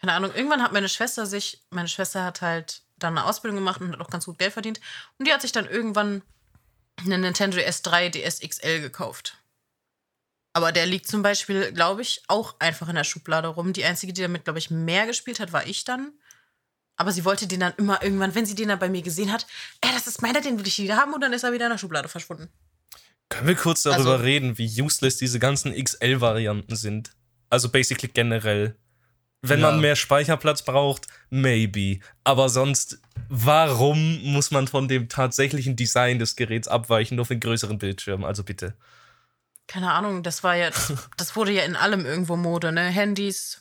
[0.00, 3.80] Keine Ahnung, irgendwann hat meine Schwester sich, meine Schwester hat halt dann eine Ausbildung gemacht
[3.80, 4.80] und hat auch ganz gut Geld verdient.
[5.18, 6.22] Und die hat sich dann irgendwann
[6.96, 9.38] einen Nintendo DS3 DS XL gekauft.
[10.52, 13.72] Aber der liegt zum Beispiel, glaube ich, auch einfach in der Schublade rum.
[13.72, 16.12] Die einzige, die damit, glaube ich, mehr gespielt hat, war ich dann.
[16.96, 19.46] Aber sie wollte den dann immer irgendwann, wenn sie den dann bei mir gesehen hat,
[19.80, 21.70] ey, das ist meiner, den will ich wieder haben und dann ist er wieder in
[21.70, 22.48] der Schublade verschwunden.
[23.28, 27.12] Können wir kurz darüber Also- reden, wie useless diese ganzen XL-Varianten sind?
[27.48, 28.76] Also basically generell.
[29.42, 29.70] Wenn Ja.
[29.70, 32.00] man mehr Speicherplatz braucht, maybe.
[32.24, 32.98] Aber sonst,
[33.30, 38.24] warum muss man von dem tatsächlichen Design des Geräts abweichen, nur für einen größeren Bildschirm?
[38.24, 38.74] Also bitte.
[39.70, 40.70] Keine Ahnung, das war ja,
[41.16, 42.82] das, wurde ja in allem irgendwo Mode, ne?
[42.82, 43.60] Handys,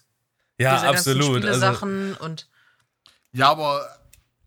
[0.58, 1.46] Ja, diese ganzen absolut.
[1.46, 1.86] Also,
[2.26, 2.50] und
[3.32, 3.88] Ja, aber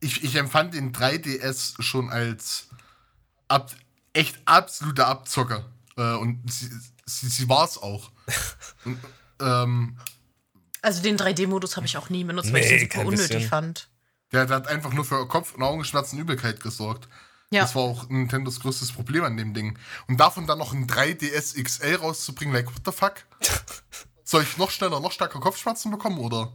[0.00, 2.66] ich, ich empfand den 3DS schon als
[3.46, 3.70] ab,
[4.12, 5.64] echt absoluter Abzocker.
[5.96, 6.68] Äh, und sie,
[7.06, 8.10] sie, sie war es auch.
[8.84, 8.98] und,
[9.40, 9.96] ähm,
[10.80, 13.48] Also den 3D-Modus habe ich auch nie benutzt, weil ich Nee, den super unnötig bisschen.
[13.48, 13.88] fand.
[14.32, 17.06] der, der hat einfach nur für Kopf- und Augenschmerzen und Übelkeit gesorgt.
[17.52, 17.62] Ja.
[17.62, 19.78] Das war auch Nintendos größtes Problem an dem Ding.
[20.08, 23.14] Und davon dann noch ein 3DS XL rauszubringen, like, what the fuck?
[24.24, 26.52] Soll ich noch schneller, noch stärker Kopfschmerzen bekommen, oder?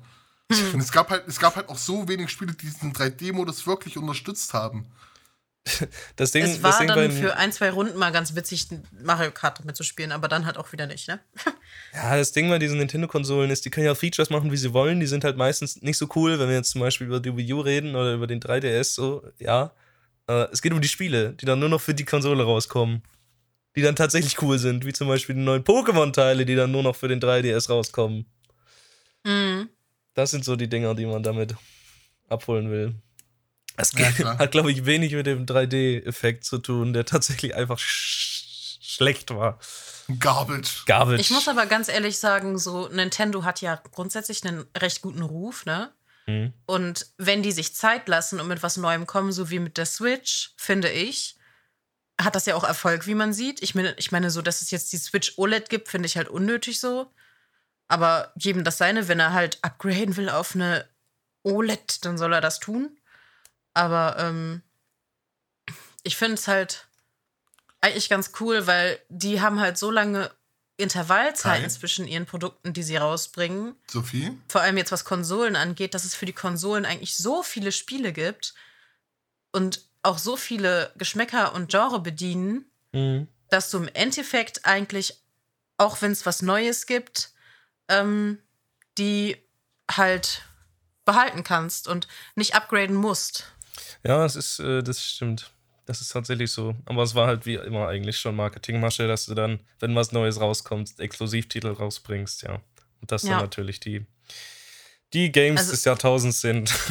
[0.52, 0.74] Hm.
[0.74, 3.98] Und es gab halt, es gab halt auch so wenig Spiele, die diesen 3D-Modus wirklich
[3.98, 4.88] unterstützt haben.
[6.16, 8.68] das Ding, es das war Ding dann für ein, zwei Runden mal ganz witzig,
[9.04, 11.20] Mario Kart damit zu spielen, aber dann halt auch wieder nicht, ne?
[11.94, 15.00] Ja, das Ding bei diesen Nintendo-Konsolen ist, die können ja Features machen, wie sie wollen.
[15.00, 17.54] Die sind halt meistens nicht so cool, wenn wir jetzt zum Beispiel über die Wii
[17.54, 19.72] U reden oder über den 3DS, so, ja.
[20.28, 23.04] Äh, es geht um die Spiele, die dann nur noch für die Konsole rauskommen.
[23.76, 26.96] Die dann tatsächlich cool sind, wie zum Beispiel die neuen Pokémon-Teile, die dann nur noch
[26.96, 28.26] für den 3DS rauskommen.
[29.24, 29.70] Mhm.
[30.16, 31.56] Das sind so die Dinger, die man damit
[32.28, 32.96] abholen will.
[33.76, 38.80] Das Ja, hat, glaube ich, wenig mit dem 3D-Effekt zu tun, der tatsächlich einfach sch
[38.82, 39.60] schlecht war.
[40.20, 40.86] Garbage.
[40.86, 41.20] Garbage.
[41.22, 45.66] Ich muss aber ganz ehrlich sagen, so Nintendo hat ja grundsätzlich einen recht guten Ruf,
[45.66, 45.92] ne?
[46.28, 46.54] Hm.
[46.66, 49.86] Und wenn die sich Zeit lassen und mit was Neuem kommen, so wie mit der
[49.86, 51.38] Switch, finde ich,
[52.20, 53.62] hat das ja auch Erfolg, wie man sieht.
[53.62, 56.30] Ich meine, ich meine so, dass es jetzt die Switch OLED gibt, finde ich halt
[56.30, 57.12] unnötig so.
[57.88, 60.86] Aber jedem das seine, wenn er halt upgraden will auf eine
[61.44, 62.98] OLED, dann soll er das tun.
[63.74, 64.62] Aber ähm,
[66.04, 66.88] ich finde es halt
[67.80, 70.32] eigentlich ganz cool, weil die haben halt so lange
[70.78, 71.70] Intervallzeiten Kai?
[71.70, 74.38] zwischen ihren Produkten, die sie rausbringen, Sophie?
[74.48, 78.14] vor allem jetzt was Konsolen angeht, dass es für die Konsolen eigentlich so viele Spiele
[78.14, 78.54] gibt
[79.52, 83.28] und auch so viele Geschmäcker und Genre bedienen, Mhm.
[83.50, 85.22] dass du im Endeffekt eigentlich,
[85.78, 87.32] auch wenn es was Neues gibt,
[87.90, 88.40] ähm,
[88.98, 89.36] die
[89.92, 90.44] halt
[91.06, 93.46] behalten kannst und nicht upgraden musst.
[94.04, 95.52] Ja, das ist, äh, das stimmt.
[95.88, 96.76] Das ist tatsächlich so.
[96.86, 100.40] Aber es war halt wie immer eigentlich schon Marketingmasche, dass du dann, wenn was Neues
[100.40, 102.62] rauskommt, Exklusivtitel rausbringst, ja.
[103.02, 103.32] Und das Ja.
[103.32, 104.06] dann natürlich die,
[105.14, 106.72] die Games Also- des Jahrtausends sind.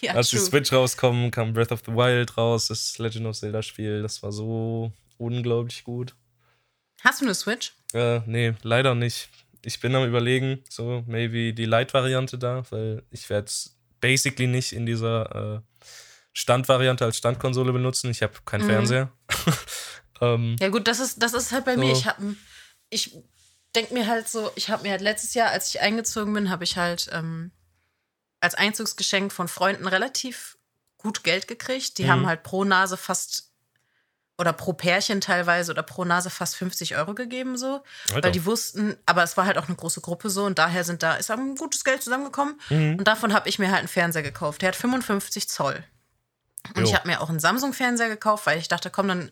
[0.00, 0.46] Ja, Als die true.
[0.46, 4.02] Switch rauskommen, kam Breath of the Wild raus, das Legend of Zelda Spiel.
[4.02, 6.16] Das war so unglaublich gut.
[7.04, 7.72] Hast du eine Switch?
[7.92, 9.28] Äh, nee, leider nicht.
[9.64, 14.72] Ich bin am überlegen, so maybe die Lite-Variante da, weil ich werde es basically nicht
[14.72, 15.84] in dieser äh,
[16.32, 18.10] Standvariante als Standkonsole benutzen.
[18.10, 18.66] Ich habe keinen Mhm.
[18.66, 19.12] Fernseher.
[20.20, 21.80] ähm, Ja gut, das ist, das ist halt bei So.
[21.80, 21.92] mir.
[21.92, 22.36] Ich habe,
[22.90, 23.16] ich
[23.74, 26.64] denke mir halt so, ich habe mir halt letztes Jahr, als ich eingezogen bin, habe
[26.64, 27.52] ich halt ähm,
[28.40, 30.58] als Einzugsgeschenk von Freunden relativ
[30.98, 31.98] gut Geld gekriegt.
[31.98, 32.08] Die Mhm.
[32.10, 33.50] haben halt pro Nase fast
[34.38, 38.24] oder pro Pärchen teilweise oder pro Nase fast 50 Euro gegeben so, Alter.
[38.24, 41.02] weil die wussten, aber es war halt auch eine große Gruppe so und daher sind
[41.02, 42.96] da ist ein gutes Geld zusammengekommen Mhm.
[42.98, 44.62] und davon habe ich mir halt einen Fernseher gekauft.
[44.62, 45.84] Der hat 55 Zoll.
[46.74, 46.84] Und Jo.
[46.84, 49.30] ich habe mir auch einen Samsung-Fernseher gekauft, weil ich dachte, komm, dann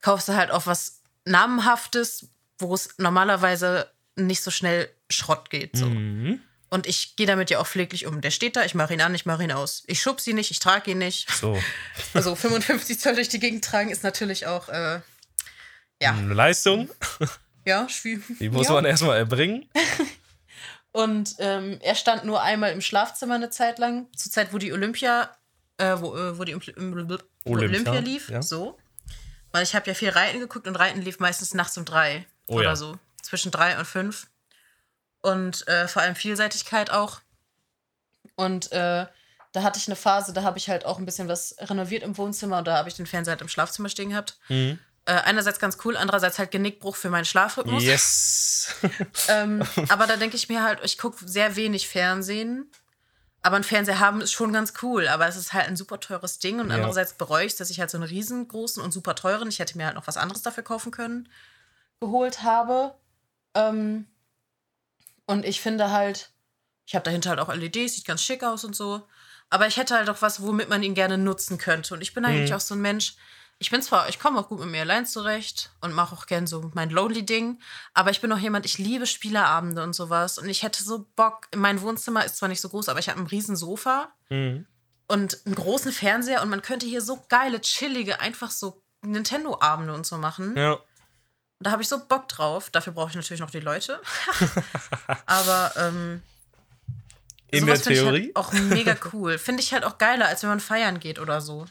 [0.00, 2.28] kaufst du halt auch was Namenhaftes,
[2.58, 5.76] wo es normalerweise nicht so schnell Schrott geht.
[5.76, 5.86] So.
[5.86, 6.40] Mhm.
[6.70, 8.20] Und ich gehe damit ja auch pfleglich um.
[8.20, 9.84] Der steht da, ich mache ihn an, ich mache ihn aus.
[9.86, 11.30] Ich schub sie nicht, ich trage ihn nicht.
[11.30, 11.58] So.
[12.14, 15.00] Also 55 Zoll durch die Gegend tragen ist natürlich auch, äh,
[16.00, 16.88] ja, Eine Leistung,
[17.64, 18.38] ja, schwierig.
[18.38, 18.74] die muss ja.
[18.74, 19.68] man erstmal erbringen.
[20.92, 24.72] Und ähm, er stand nur einmal im Schlafzimmer eine Zeit lang, zur Zeit, wo die
[24.72, 25.36] Olympia,
[25.78, 28.42] äh, wo, äh, wo die Olympia, Olympia lief, ja.
[28.42, 28.78] so.
[29.50, 32.56] Weil ich habe ja viel Reiten geguckt und Reiten lief meistens nachts um drei Oh
[32.56, 32.76] oder ja.
[32.76, 32.98] so.
[33.22, 34.28] Zwischen drei und fünf.
[35.20, 37.20] Und äh, vor allem Vielseitigkeit auch.
[38.36, 39.06] Und äh,
[39.52, 42.16] da hatte ich eine Phase, da habe ich halt auch ein bisschen was renoviert im
[42.16, 44.38] Wohnzimmer und da habe ich den Fernseher halt im Schlafzimmer stehen gehabt.
[44.48, 44.78] Mhm.
[45.06, 47.82] Äh, einerseits ganz cool, andererseits halt Genickbruch für meinen Schlafrhythmus.
[47.82, 48.74] Yes.
[49.28, 52.70] Ähm, aber da denke ich mir halt, ich gucke sehr wenig Fernsehen.
[53.42, 55.08] Aber ein Fernseher haben ist schon ganz cool.
[55.08, 56.60] Aber es ist halt ein super teures Ding.
[56.60, 56.74] Und Ja.
[56.76, 59.86] andererseits bereue ich, dass ich halt so einen riesengroßen und super teuren, ich hätte mir
[59.86, 61.28] halt noch was anderes dafür kaufen können,
[62.00, 62.94] geholt habe.
[63.54, 64.06] Ähm,
[65.26, 66.30] und ich finde halt,
[66.86, 69.06] ich habe dahinter halt auch LEDs, sieht ganz schick aus und so.
[69.50, 71.94] Aber ich hätte halt auch was, womit man ihn gerne nutzen könnte.
[71.94, 72.56] Und ich bin eigentlich Mhm.
[72.56, 73.16] auch so ein Mensch,
[73.60, 76.46] ich bin zwar, ich komme auch gut mit mir allein zurecht und mache auch gern
[76.46, 77.60] so mein Lonely-Ding,
[77.94, 80.38] aber ich bin auch jemand, ich liebe Spieleabende und sowas.
[80.38, 83.18] Und ich hätte so Bock, mein Wohnzimmer ist zwar nicht so groß, aber ich habe
[83.20, 84.66] ein riesen Sofa Mhm.
[85.08, 90.06] und einen großen Fernseher und man könnte hier so geile, chillige, einfach so Nintendo-Abende und
[90.06, 90.56] so machen.
[90.56, 90.78] Ja.
[91.60, 92.70] Da habe ich so Bock drauf.
[92.70, 94.00] Dafür brauche ich natürlich noch die Leute.
[95.26, 96.22] aber ähm,
[97.48, 98.22] In der sowas finde ich Theorie.
[98.26, 99.38] halt auch mega cool.
[99.38, 101.66] Finde ich halt auch geiler, als wenn man feiern geht oder so.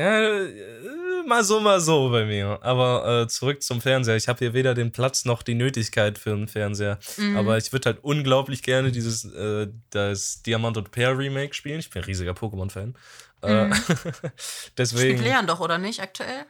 [0.00, 2.58] Ja, äh, mal so, mal so bei mir.
[2.62, 4.16] Aber äh, zurück zum Fernseher.
[4.16, 6.98] Ich habe hier weder den Platz noch die Nötigkeit für einen Fernseher.
[7.18, 7.36] Mhm.
[7.36, 11.80] Aber ich würde halt unglaublich gerne dieses äh, das Diamant und Pearl Remake spielen.
[11.80, 12.94] Ich bin ein riesiger Pokémon-Fan.
[13.42, 13.72] Äh, Mhm.
[14.78, 15.18] deswegen.
[15.18, 16.44] Spielt Leon doch, oder nicht, aktuell?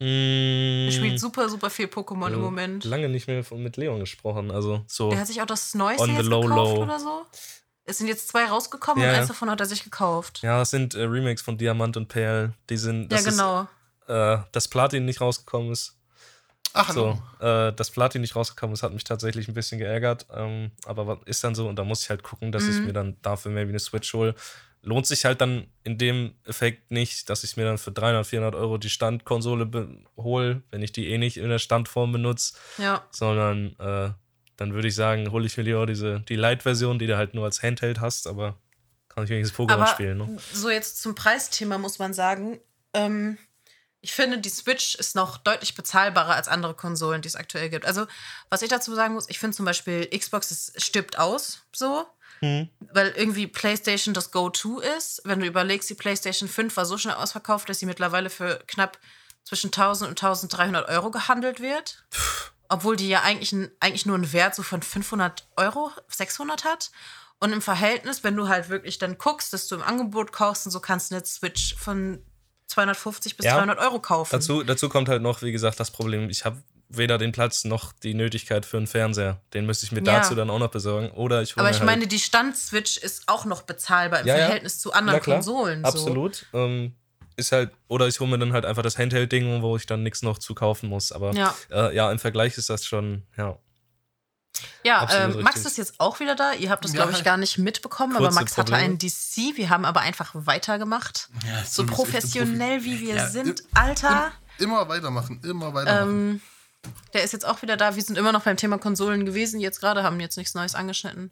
[0.00, 2.84] Mm, Er spielt super, super viel Pokémon im äh, Moment.
[2.84, 4.50] Lange nicht mehr mit Leon gesprochen.
[4.50, 5.10] Also so.
[5.10, 6.82] Der hat sich auch das Neueste On the jetzt low, gekauft low.
[6.82, 7.26] oder so.
[7.84, 10.40] Es sind jetzt zwei rausgekommen Ja, und eins davon hat er sich gekauft.
[10.42, 12.52] Ja, das sind äh, Remakes von Diamant und Perl.
[12.68, 13.10] Die sind.
[13.12, 13.62] Ja, Das genau.
[14.06, 15.96] Ist, äh, dass Platin nicht rausgekommen ist.
[16.72, 17.20] Ach, hallo.
[17.40, 20.26] So, äh, dass Platin nicht rausgekommen ist, hat mich tatsächlich ein bisschen geärgert.
[20.32, 21.68] Ähm, aber was ist dann so?
[21.68, 22.86] Und da muss ich halt gucken, dass ich Mhm.
[22.86, 24.36] mir dann dafür maybe eine Switch hole.
[24.82, 28.54] Lohnt sich halt dann in dem Effekt nicht, dass ich mir dann für 300, 400
[28.54, 29.68] Euro die Standkonsole
[30.16, 33.04] hole, wenn ich die eh nicht in der Standform benutze, Ja.
[33.10, 34.10] sondern äh,
[34.60, 37.46] dann würde ich sagen, hole ich mir lieber diese, die Lite-Version, die du halt nur
[37.46, 38.58] als Handheld hast, aber
[39.08, 40.18] kann ich wenigstens Pokémon Aber spielen.
[40.18, 40.38] Ne?
[40.52, 42.60] so jetzt zum Preisthema muss man sagen,
[42.92, 43.38] ähm,
[44.02, 47.86] ich finde, die Switch ist noch deutlich bezahlbarer als andere Konsolen, die es aktuell gibt.
[47.86, 48.06] Also,
[48.50, 52.04] was ich dazu sagen muss, ich finde zum Beispiel, Xbox es stirbt aus, so,
[52.40, 52.68] Hm.
[52.92, 55.22] weil irgendwie PlayStation das Go-To ist.
[55.24, 58.98] Wenn du überlegst, die PlayStation 5 war so schnell ausverkauft, dass sie mittlerweile für knapp
[59.44, 62.04] zwischen 1000 und 1300 Euro gehandelt wird.
[62.72, 66.90] Obwohl die ja eigentlich, eigentlich nur einen Wert so von 500 Euro, 600 hat.
[67.40, 70.72] Und im Verhältnis, wenn du halt wirklich dann guckst, dass du im Angebot kaufst und
[70.72, 72.22] so kannst du eine Switch von
[72.68, 73.56] 250 bis Ja.
[73.56, 74.30] 300 Euro kaufen.
[74.30, 77.92] Dazu, dazu kommt halt noch, wie gesagt, das Problem, ich habe weder den Platz noch
[77.92, 79.40] die Nötigkeit für einen Fernseher.
[79.54, 80.18] Den müsste ich mir Ja.
[80.20, 81.10] dazu dann auch noch besorgen.
[81.12, 84.34] Oder ich Aber ich halt meine, die Stand-Switch ist auch noch bezahlbar im Ja.
[84.36, 85.82] Verhältnis zu anderen Konsolen.
[85.82, 85.88] So.
[85.88, 86.46] Absolut.
[86.52, 86.94] Ähm,
[87.40, 90.22] ist halt, oder ich hole mir dann halt einfach das Handheld-Ding, wo ich dann nichts
[90.22, 91.10] noch zu kaufen muss.
[91.10, 91.54] Aber Ja.
[91.70, 93.58] äh, ja, im Vergleich ist das schon, ja.
[94.84, 96.52] Ja, ähm, Max ist jetzt auch wieder da.
[96.52, 98.84] Ihr habt das, Ja, glaube ich, gar nicht mitbekommen, aber Max hatte Probleme.
[98.84, 99.56] einen DC.
[99.56, 101.28] Wir haben aber einfach weitergemacht.
[101.46, 104.32] Ja, So professionell wie wir Ja, sind, Alter.
[104.58, 106.10] Immer weitermachen, immer weitermachen.
[106.10, 106.40] Ähm,
[107.14, 107.94] der ist jetzt auch wieder da.
[107.96, 109.60] Wir sind immer noch beim Thema Konsolen gewesen.
[109.60, 111.30] Jetzt gerade haben jetzt nichts Neues angeschnitten.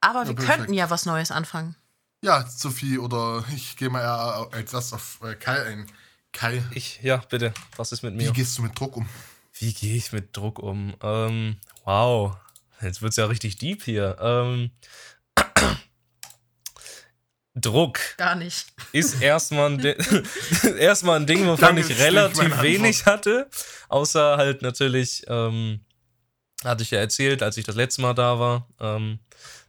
[0.00, 0.56] Aber wir perfekt.
[0.58, 1.76] könnten ja was Neues anfangen.
[2.22, 5.86] Ja, Sophie, oder ich gehe mal eher als das auf äh, Kai ein.
[6.32, 8.32] Kai, Ich, ja, bitte, was ist mit wie mir?
[8.32, 9.08] gehst du mit Druck um?
[9.54, 10.94] Wie gehe ich mit Druck um?
[11.02, 12.36] Ähm, wow,
[12.82, 14.16] jetzt wird's ja richtig deep hier.
[14.20, 14.70] Ähm,
[17.54, 18.72] Druck Gar nicht.
[18.92, 19.80] ist erstmal ein,
[20.78, 23.48] erstmal ein Ding, wovon Danke, ich relativ wenig hatte.
[23.88, 25.80] Außer halt natürlich, ähm,
[26.62, 29.18] hatte ich ja erzählt, als ich das letzte Mal da war, ähm,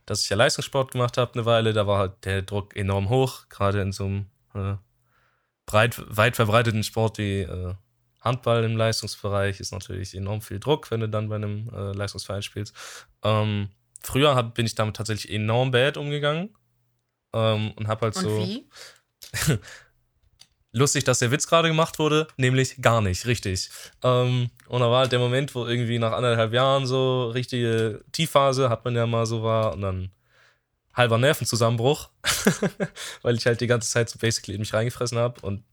[0.09, 1.71] dass ich ja Leistungssport gemacht habe eine Weile.
[1.73, 4.75] Da war halt der Druck enorm hoch, gerade in so einem äh,
[5.65, 7.75] breit, weit verbreiteten Sport wie äh,
[8.21, 12.41] Handball im Leistungsbereich ist natürlich enorm viel Druck, wenn du dann bei einem äh, Leistungsverein
[12.41, 12.75] spielst.
[13.23, 13.69] Ähm,
[14.01, 16.55] früher hab, bin ich damit tatsächlich enorm bad umgegangen
[17.33, 18.67] ähm, und habe halt Und so wie?
[20.71, 23.69] lustig, dass der Witz gerade gemacht wurde, nämlich gar nicht, richtig.
[24.03, 28.69] Ähm, und da war halt der Moment, wo irgendwie nach anderthalb Jahren so richtige Tiefphase,
[28.69, 30.11] hat man ja mal so war, und dann
[30.93, 32.09] halber Nervenzusammenbruch,
[33.21, 35.39] weil ich halt die ganze Zeit so basically in mich reingefressen habe.
[35.41, 35.63] Und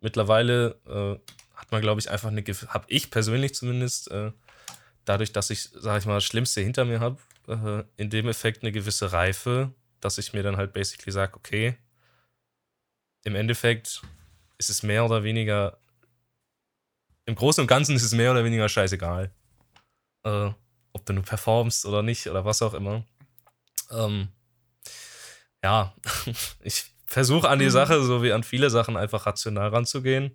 [0.00, 1.18] mittlerweile äh,
[1.54, 4.32] hat man, glaube ich, einfach eine, habe ich persönlich zumindest, äh,
[5.04, 8.62] dadurch, dass ich, sag ich mal, das Schlimmste hinter mir habe, äh, in dem Effekt
[8.62, 11.76] eine gewisse Reife, dass ich mir dann halt basically sage, okay,
[13.24, 14.02] im Endeffekt
[14.58, 15.78] ist es mehr oder weniger,
[17.26, 19.30] im Großen und Ganzen ist es mehr oder weniger scheißegal,
[20.24, 20.50] äh,
[20.92, 23.04] ob du nur performst oder nicht oder was auch immer.
[23.90, 24.28] Ähm,
[25.62, 25.94] ja,
[26.62, 27.70] ich versuche an die Mhm.
[27.70, 30.34] Sache, so wie an viele Sachen, einfach rational ranzugehen.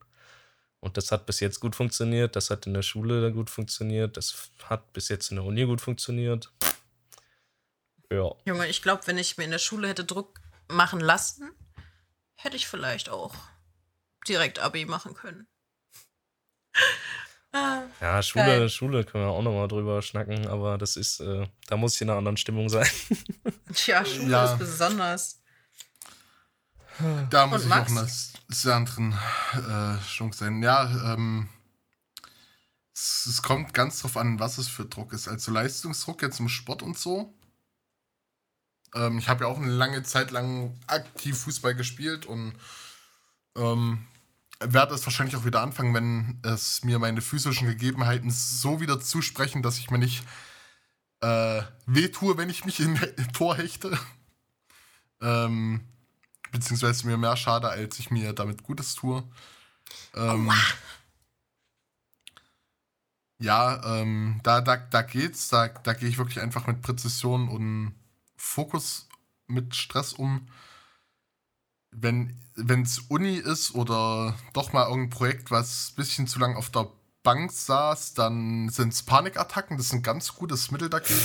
[0.80, 4.50] Und das hat bis jetzt gut funktioniert, das hat in der Schule gut funktioniert, das
[4.64, 6.52] hat bis jetzt in der Uni gut funktioniert.
[8.12, 8.32] Ja.
[8.46, 11.52] Junge, ich glaube, wenn ich mir in der Schule hätte Druck machen lassen,
[12.36, 13.36] hätte ich vielleicht auch
[14.28, 15.48] direkt Abi machen können.
[17.54, 18.70] ah, Ja, Schule, Geil.
[18.70, 22.10] Schule können wir auch nochmal drüber schnacken, aber das ist, äh, da muss ich in
[22.10, 22.88] einer anderen Stimmung sein.
[23.74, 24.52] tja, Schule Ja.
[24.54, 25.38] ist besonders.
[27.30, 27.92] Da muss Und ich auch Max?
[27.92, 28.10] in einer
[28.56, 29.14] sehr anderen
[29.54, 30.62] äh, Stimmung sein.
[30.62, 31.50] Ja, ähm,
[32.94, 35.28] es, es kommt ganz drauf an, was es für Druck ist.
[35.28, 37.34] Also Leistungsdruck jetzt im Sport und so.
[38.94, 42.54] Ähm, ich habe ja auch eine lange Zeit lang aktiv Fußball gespielt und
[43.56, 44.06] ähm,
[44.62, 49.64] werde es wahrscheinlich auch wieder anfangen, wenn es mir meine physischen Gegebenheiten so wieder zusprechen,
[49.64, 50.24] dass ich mir nicht
[51.22, 53.98] äh, wehtue, wenn ich mich in, in Tor hechte.
[55.22, 55.82] Ähm,
[56.52, 59.24] beziehungsweise mir mehr schade, als ich mir damit Gutes tue.
[60.16, 60.52] Ähm,
[63.40, 65.50] ja, ähm, da, da, da geht's.
[65.50, 67.96] Da, da gehe ich wirklich einfach mit Präzision und
[68.36, 69.08] Fokus
[69.48, 70.48] mit Stress um.
[71.92, 76.70] Wenn es Uni ist oder doch mal irgendein Projekt, was ein bisschen zu lang auf
[76.70, 76.90] der
[77.24, 79.78] Bank saß, dann sind es Panikattacken.
[79.78, 81.20] Das ist ein ganz gutes Mittel dagegen.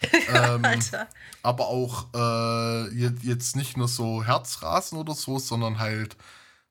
[0.28, 0.62] ähm,
[1.42, 6.16] aber auch äh, je- jetzt nicht nur so Herzrasen oder so, sondern halt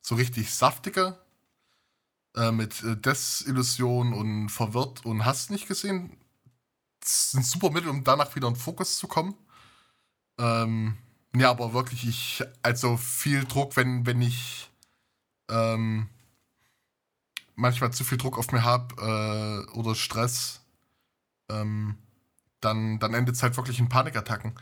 [0.02, 1.18] so richtig saftige.
[2.36, 6.16] Äh, mit äh, Desillusion und verwirrt und hast nicht gesehen.
[7.02, 9.36] Das sind super Mittel, um danach wieder in Fokus zu kommen.
[10.40, 10.98] Ähm,
[11.40, 14.70] ja, aber wirklich, ich, also viel Druck, wenn, wenn ich
[15.50, 16.10] ähm,
[17.56, 20.62] manchmal zu viel Druck auf mir habe äh, oder Stress,
[21.50, 21.98] ähm,
[22.62, 24.54] dann, dann endet es halt wirklich in Panikattacken.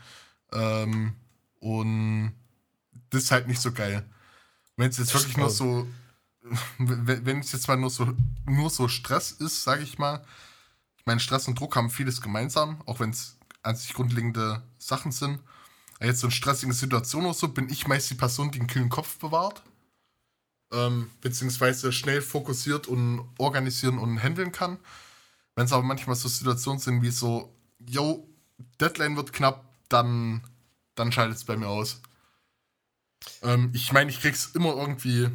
[0.52, 1.14] Ähm,
[1.60, 2.34] und
[3.10, 4.08] das ist halt nicht so geil.
[4.76, 5.86] Wenn es jetzt wirklich nur so,
[6.78, 8.12] wenn wenn es jetzt mal nur so,
[8.44, 10.24] nur so Stress ist, sage ich mal.
[10.98, 15.12] Ich meine, Stress und Druck haben vieles gemeinsam, auch wenn es an sich grundlegende Sachen
[15.12, 15.40] sind.
[16.00, 18.88] Jetzt so in stressigen Situationen oder so, bin ich meist die Person, die einen kühlen
[18.88, 19.62] Kopf bewahrt.
[20.72, 24.78] Ähm, beziehungsweise schnell fokussiert und organisieren und handeln kann.
[25.54, 28.28] Wenn es aber manchmal so Situationen sind wie so, yo,
[28.80, 30.42] Deadline wird knapp, dann,
[30.96, 32.02] dann schaltet es bei mir aus.
[33.42, 35.30] Ähm, ich meine, ich krieg's immer irgendwie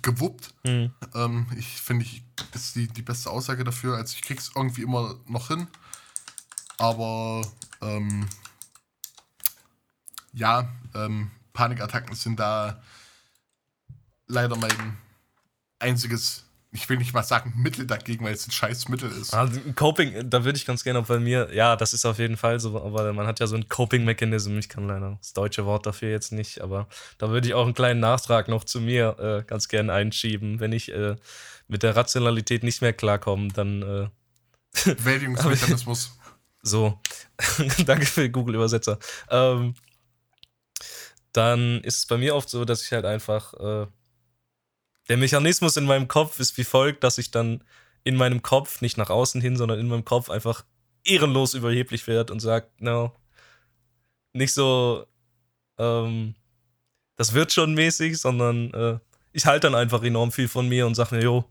[0.00, 0.54] gewuppt.
[0.64, 0.92] Hm.
[1.14, 2.22] Ähm, ich finde, ich,
[2.52, 3.96] das ist die, die beste Aussage dafür.
[3.96, 5.66] Also ich krieg's irgendwie immer noch hin.
[6.78, 7.42] Aber
[7.82, 8.26] ähm,
[10.32, 12.82] ja, ähm, Panikattacken sind da
[14.26, 14.96] leider mein
[15.78, 19.34] einziges ich will nicht mal sagen Mittel dagegen, weil es ein scheiß Mittel ist.
[19.34, 22.60] Also Coping, da würde ich ganz gerne bei mir, ja, das ist auf jeden Fall
[22.60, 26.10] so, aber man hat ja so ein Coping-Mechanism, ich kann leider das deutsche Wort dafür
[26.10, 29.68] jetzt nicht, aber da würde ich auch einen kleinen Nachtrag noch zu mir äh, ganz
[29.68, 30.60] gerne einschieben.
[30.60, 31.16] Wenn ich äh,
[31.68, 33.82] mit der Rationalität nicht mehr klarkomme, dann.
[33.82, 34.08] Äh,
[34.94, 36.18] Bewältigungsmechanismus.
[36.62, 36.98] so,
[37.84, 38.98] danke für den Google-Übersetzer.
[39.28, 39.74] Ähm,
[41.32, 43.86] dann ist es bei mir oft so, dass ich halt einfach äh,
[45.08, 47.64] der Mechanismus in meinem Kopf ist wie folgt, dass ich dann
[48.04, 50.64] in meinem Kopf, nicht nach außen hin, sondern in meinem Kopf einfach
[51.04, 53.12] ehrenlos überheblich werde und sage, no,
[54.32, 55.06] nicht so,
[55.78, 56.34] ähm,
[57.16, 58.98] das wird schon mäßig, sondern äh,
[59.32, 61.44] ich halte dann einfach enorm viel von mir und sage mir, jo,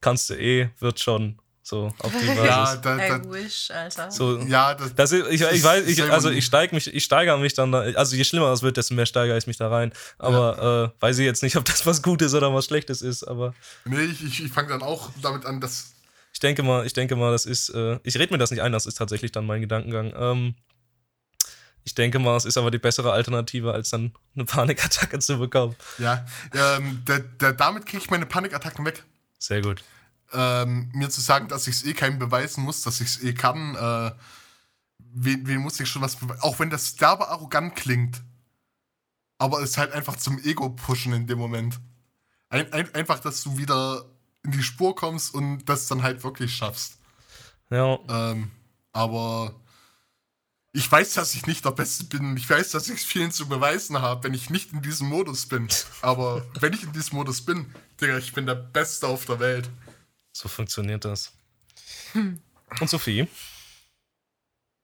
[0.00, 1.38] kannst du eh, wird schon.
[1.64, 2.42] So, auf die Basis.
[2.44, 4.10] Ja, da, da, I wish, Alter.
[4.10, 7.38] so, ja das, das ist, ich, ich weiß, ich, also ich steige mich, ich steigere
[7.38, 9.92] mich dann, da, also je schlimmer es wird, desto mehr steigere ich mich da rein.
[10.18, 13.54] Aber äh, weiß ich jetzt nicht, ob das was Gutes oder was Schlechtes ist, aber
[13.84, 15.92] nee, ich, ich, ich fange dann auch damit an, dass.
[16.32, 18.72] ich denke mal, ich denke mal, das ist, äh, ich rede mir das nicht ein,
[18.72, 20.12] das ist tatsächlich dann mein Gedankengang.
[20.16, 20.54] Ähm,
[21.84, 25.76] ich denke mal, es ist aber die bessere Alternative, als dann eine Panikattacke zu bekommen.
[25.98, 29.04] Ja, ähm, der, der, damit kriege ich meine Panikattacken weg.
[29.38, 29.82] Sehr gut.
[30.32, 33.34] Ähm, mir zu sagen, dass ich es eh keinem beweisen muss, dass ich es eh
[33.34, 34.12] kann, äh,
[34.98, 36.42] wen, wen muss ich schon was beweisen?
[36.42, 38.22] Auch wenn das derbe arrogant klingt.
[39.38, 41.80] Aber es ist halt einfach zum Ego-Pushen in dem Moment.
[42.48, 44.04] Ein, ein, einfach, dass du wieder
[44.44, 46.98] in die Spur kommst und das dann halt wirklich schaffst.
[47.70, 48.50] Ja, Ähm,
[48.92, 49.54] aber
[50.72, 52.36] ich weiß, dass ich nicht der Beste bin.
[52.36, 55.68] Ich weiß, dass ich vielen zu beweisen habe, wenn ich nicht in diesem Modus bin.
[56.00, 59.70] Aber wenn ich in diesem Modus bin, Digga, ich bin der Beste auf der Welt.
[60.32, 61.32] So funktioniert das.
[62.14, 62.40] Und
[62.90, 63.28] Sophie,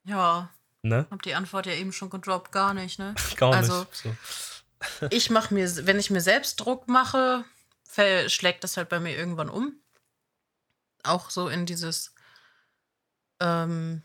[0.05, 0.51] Ja,
[0.83, 1.07] ne?
[1.11, 3.15] hab die Antwort ja eben schon gedroppt, gar nicht, ne?
[3.37, 3.95] Gar Also- nicht.
[3.97, 4.17] So.
[5.11, 7.45] Ich mache mir, wenn ich mir selbst Druck mache,
[8.29, 9.75] schlägt das halt bei mir irgendwann um.
[11.03, 12.15] Auch so in dieses,
[13.41, 14.03] ähm,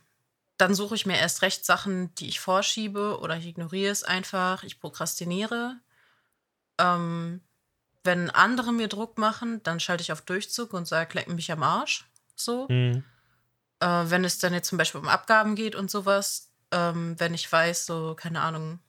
[0.58, 4.64] dann suche ich mir erst recht Sachen, die ich vorschiebe oder ich ignoriere es einfach,
[4.64, 5.80] ich prokrastiniere.
[6.80, 7.42] Ähm,
[8.04, 11.64] wenn andere mir Druck machen, dann schalte ich auf Durchzug und sage, leck mich am
[11.64, 12.06] Arsch.
[12.36, 12.68] So.
[12.68, 13.04] Hm.
[13.80, 17.50] Äh, wenn es dann jetzt zum Beispiel um Abgaben geht und sowas, ähm, wenn ich
[17.50, 18.80] weiß, so, keine Ahnung,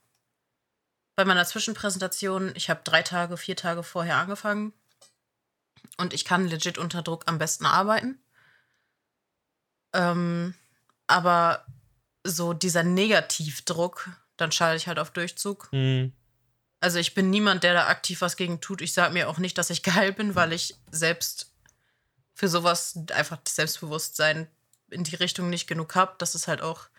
[1.15, 4.73] bei meiner Zwischenpräsentation, ich habe drei Tage, vier Tage vorher angefangen
[5.97, 8.19] und ich kann legit unter Druck am besten arbeiten.
[9.93, 10.55] Ähm,
[11.07, 11.65] aber
[12.25, 15.69] so dieser Negativdruck, dann schalte ich halt auf Durchzug.
[15.71, 16.11] Hm.
[16.85, 18.79] Also ich bin niemand, der da aktiv was gegen tut.
[18.79, 21.51] Ich sage mir auch nicht, dass ich geil bin, weil ich selbst
[22.35, 24.47] für sowas einfach Selbstbewusstsein
[24.91, 26.13] in die Richtung nicht genug habe.
[26.19, 26.89] Das ist halt auch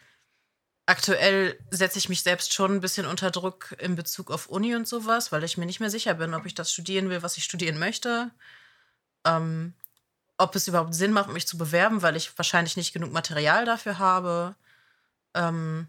[0.87, 4.89] aktuell setze ich mich selbst schon ein bisschen unter Druck in Bezug auf Uni und
[4.89, 7.45] sowas, weil ich mir nicht mehr sicher bin, ob ich das studieren will, was ich
[7.45, 8.33] studieren möchte.
[9.25, 9.73] Ähm,
[10.37, 14.01] ob es überhaupt Sinn macht, mich zu bewerben, weil ich wahrscheinlich nicht genug Material dafür
[14.01, 14.57] habe.
[15.35, 15.87] Ähm,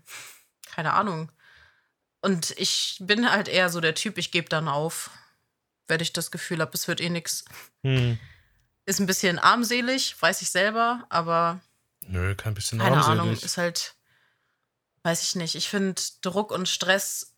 [0.69, 1.31] keine Ahnung.
[2.22, 5.11] Und ich bin halt eher so der Typ, ich gebe dann auf,
[5.88, 7.45] wenn ich das Gefühl habe, es wird eh nix.
[7.84, 8.18] Hm.
[8.86, 11.61] Ist ein bisschen armselig, weiß ich selber, aber
[12.07, 13.43] Nö, kein bisschen keine Ahnung, armselig.
[13.43, 13.95] ist halt,
[15.03, 15.55] weiß ich nicht.
[15.55, 17.36] Ich finde, Druck und Stress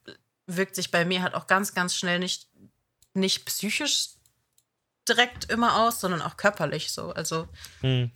[0.48, 2.48] wirkt sich bei mir halt auch ganz, ganz schnell nicht,
[3.14, 4.10] nicht psychisch
[5.08, 7.12] direkt immer aus, sondern auch körperlich so.
[7.12, 7.48] Also
[7.82, 8.12] Hm.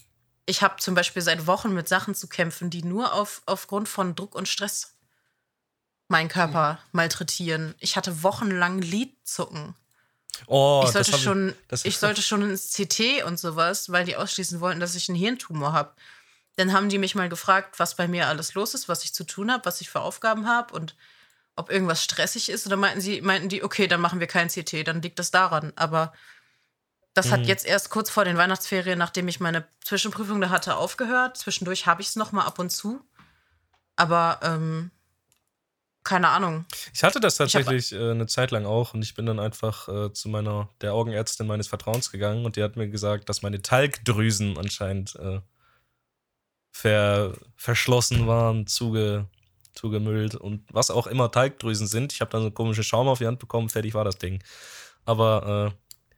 [0.46, 4.16] ich habe zum Beispiel seit Wochen mit Sachen zu kämpfen, die nur auf, aufgrund von
[4.16, 4.93] Druck und Stress
[6.14, 7.74] meinen Körper malträtieren.
[7.80, 9.74] Ich hatte wochenlang Lidzucken.
[10.48, 14.06] Oh, ich, das sollte ich- schon, das- ich sollte schon ins CT und sowas, weil
[14.06, 15.92] die ausschließen wollten, dass ich einen Hirntumor habe.
[16.56, 19.24] Dann haben die mich mal gefragt, was bei mir alles los ist, was ich zu
[19.24, 20.96] tun habe, was ich für Aufgaben habe und
[21.56, 22.66] ob irgendwas stressig ist.
[22.66, 25.32] Und dann meinten sie, meinten die, okay, dann machen wir kein CT, dann liegt das
[25.32, 25.74] daran.
[25.76, 26.14] Aber
[27.16, 27.46] das hat Mhm.
[27.48, 31.38] jetzt erst kurz vor den Weihnachtsferien, nachdem ich meine Zwischenprüfung da hatte, aufgehört.
[31.38, 33.02] Zwischendurch habe ich es noch mal ab und zu.
[33.96, 34.92] Aber ähm,
[36.04, 36.66] keine Ahnung.
[36.94, 39.88] Ich hatte das hab- tatsächlich äh, eine Zeit lang auch und ich bin dann einfach
[39.88, 43.62] äh, zu meiner, der Augenärztin meines Vertrauens gegangen und die hat mir gesagt, dass meine
[43.62, 45.40] Talgdrüsen anscheinend äh,
[46.72, 49.28] ver, verschlossen waren, zuge,
[49.74, 52.14] zugemüllt und was auch immer Talgdrüsen sind.
[52.14, 54.44] Ich habe dann so komische Schaum auf die Hand bekommen, fertig war das Ding.
[55.06, 55.74] Aber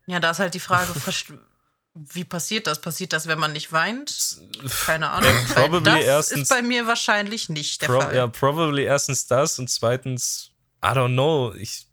[0.08, 0.92] Ja, da ist halt die Frage,
[1.96, 2.82] wie passiert das?
[2.82, 4.38] Passiert das, wenn man nicht weint?
[4.64, 5.32] äh, Keine Ahnung.
[5.56, 8.16] Weil probably das erstens- ist bei mir wahrscheinlich nicht der Fall.
[8.16, 10.52] ja, probably erstens das und zweitens,
[10.84, 11.88] I don't know, ich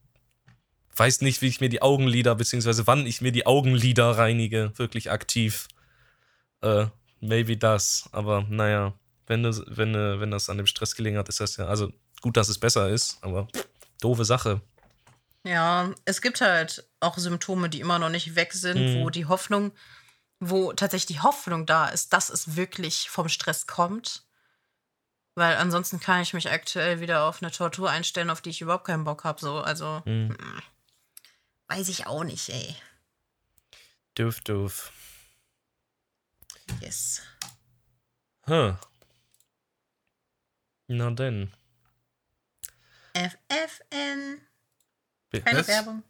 [0.97, 5.11] weiß nicht, wie ich mir die Augenlider, beziehungsweise wann ich mir die Augenlider reinige, wirklich
[5.11, 5.69] aktiv.
[6.63, 6.87] Äh,
[7.21, 8.95] maybe das, aber naja,
[9.27, 11.91] wenn, das, wenn, äh, wenn das an dem Stress gelegen hat, ist das ja, also
[12.21, 13.49] gut, dass es besser ist, aber
[14.01, 14.61] doofe Sache.
[15.45, 19.01] Ja, es gibt halt auch Symptome, die immer noch nicht weg sind, Mhm.
[19.03, 19.73] wo die Hoffnung,
[20.39, 24.25] wo tatsächlich die Hoffnung da ist, dass es wirklich vom Stress kommt.
[25.35, 28.87] Weil ansonsten kann ich mich aktuell wieder auf eine Tortur einstellen, auf die ich überhaupt
[28.87, 29.41] keinen Bock habe.
[29.41, 30.37] So, also Hm.
[31.69, 32.77] weiß ich auch nicht, ey.
[34.15, 34.93] Doof, doof.
[36.81, 37.23] Yes.
[38.47, 38.75] Huh.
[40.89, 41.53] Na denn.
[43.15, 44.41] FFN.
[45.41, 45.69] Keine Was?
[45.69, 46.03] Werbung.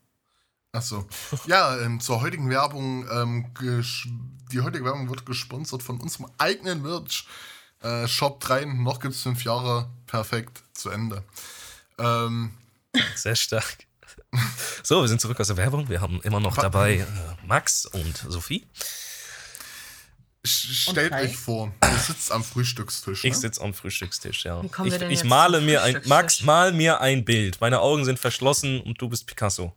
[0.73, 1.07] Achso.
[1.47, 3.07] Ja, ähm, zur heutigen Werbung.
[3.11, 3.47] Ähm,
[4.51, 7.27] die heutige Werbung wird gesponsert von unserem eigenen Merch.
[7.81, 9.91] Äh, Shop 3, noch gibt es fünf Jahre.
[10.07, 11.23] Perfekt, zu Ende.
[11.99, 12.55] Ähm,
[13.15, 13.87] Sehr stark.
[14.83, 15.89] So, wir sind zurück aus der Werbung.
[15.89, 17.07] Wir haben immer noch dabei äh,
[17.47, 18.67] Max und Sophie.
[20.45, 23.25] Stellt euch vor, ihr sitzt am Frühstückstisch.
[23.25, 23.39] Ich Ne?
[23.39, 24.63] sitze am Frühstückstisch, ja.
[24.63, 26.01] Wie kommen Ich, ich jetzt male mir ein?
[26.07, 27.61] Max, mal mir ein Bild.
[27.61, 29.75] Meine Augen sind verschlossen und du bist Picasso.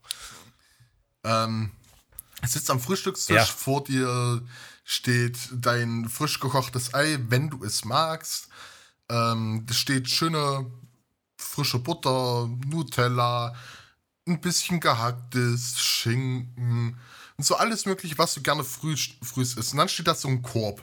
[1.23, 1.71] Ähm,
[2.43, 3.45] sitzt am Frühstückstisch, Ja.
[3.45, 4.41] vor dir
[4.83, 8.47] steht dein frisch gekochtes Ei, wenn du es magst.
[9.09, 10.71] Ähm, es steht schöne
[11.37, 13.55] frische Butter, Nutella,
[14.27, 16.97] ein bisschen gehacktes, Schinken
[17.37, 19.57] und so alles mögliche, was du gerne früh, früh isst.
[19.57, 20.81] Und dann steht da so ein Korb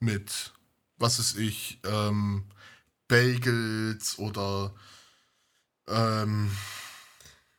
[0.00, 0.52] mit,
[0.98, 2.44] was ist ich, ähm,
[3.08, 4.74] Bagels oder
[5.88, 6.50] ähm,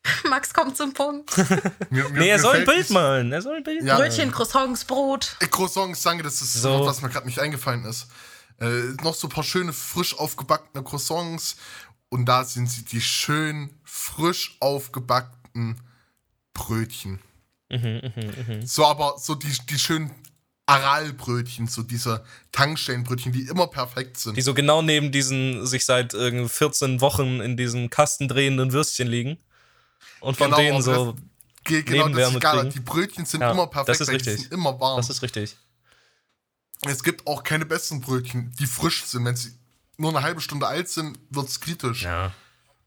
[0.29, 1.35] Max kommt zum Punkt.
[1.89, 3.31] mir, mir, Nee, er soll ein Bild nicht- malen.
[3.31, 3.95] Er soll ein Bild Ja.
[3.97, 5.35] Brötchen, Croissants, Brot.
[5.39, 6.85] Äh, Croissants, danke, das ist so.
[6.85, 8.07] was mir gerade nicht eingefallen ist.
[8.59, 11.57] Äh, noch so ein paar schöne, frisch aufgebackene Croissants.
[12.09, 15.79] Und da sind sie die schön, frisch aufgebackten
[16.53, 17.19] Brötchen.
[17.69, 20.11] Mhm, So, aber so die, die schönen
[20.65, 24.35] Aralbrötchen, so diese Tankstellenbrötchen, die immer perfekt sind.
[24.35, 29.07] Die so genau neben diesen sich seit irgendwie 14 Wochen in diesem Kasten drehenden Würstchen
[29.07, 29.37] liegen.
[30.19, 31.15] Und von Genau, denen so.
[31.63, 32.57] Ge genau, das ist egal.
[32.59, 32.69] kriegen.
[32.73, 34.43] Die Brötchen sind Ja, immer perfekt, das ist weil die richtig.
[34.49, 34.97] sind immer warm.
[34.97, 35.55] Das ist richtig.
[36.85, 39.25] Es gibt auch keine besseren Brötchen, die frisch sind.
[39.25, 39.51] Wenn sie
[39.97, 42.03] nur eine halbe Stunde alt sind, wird es kritisch.
[42.03, 42.31] Ja.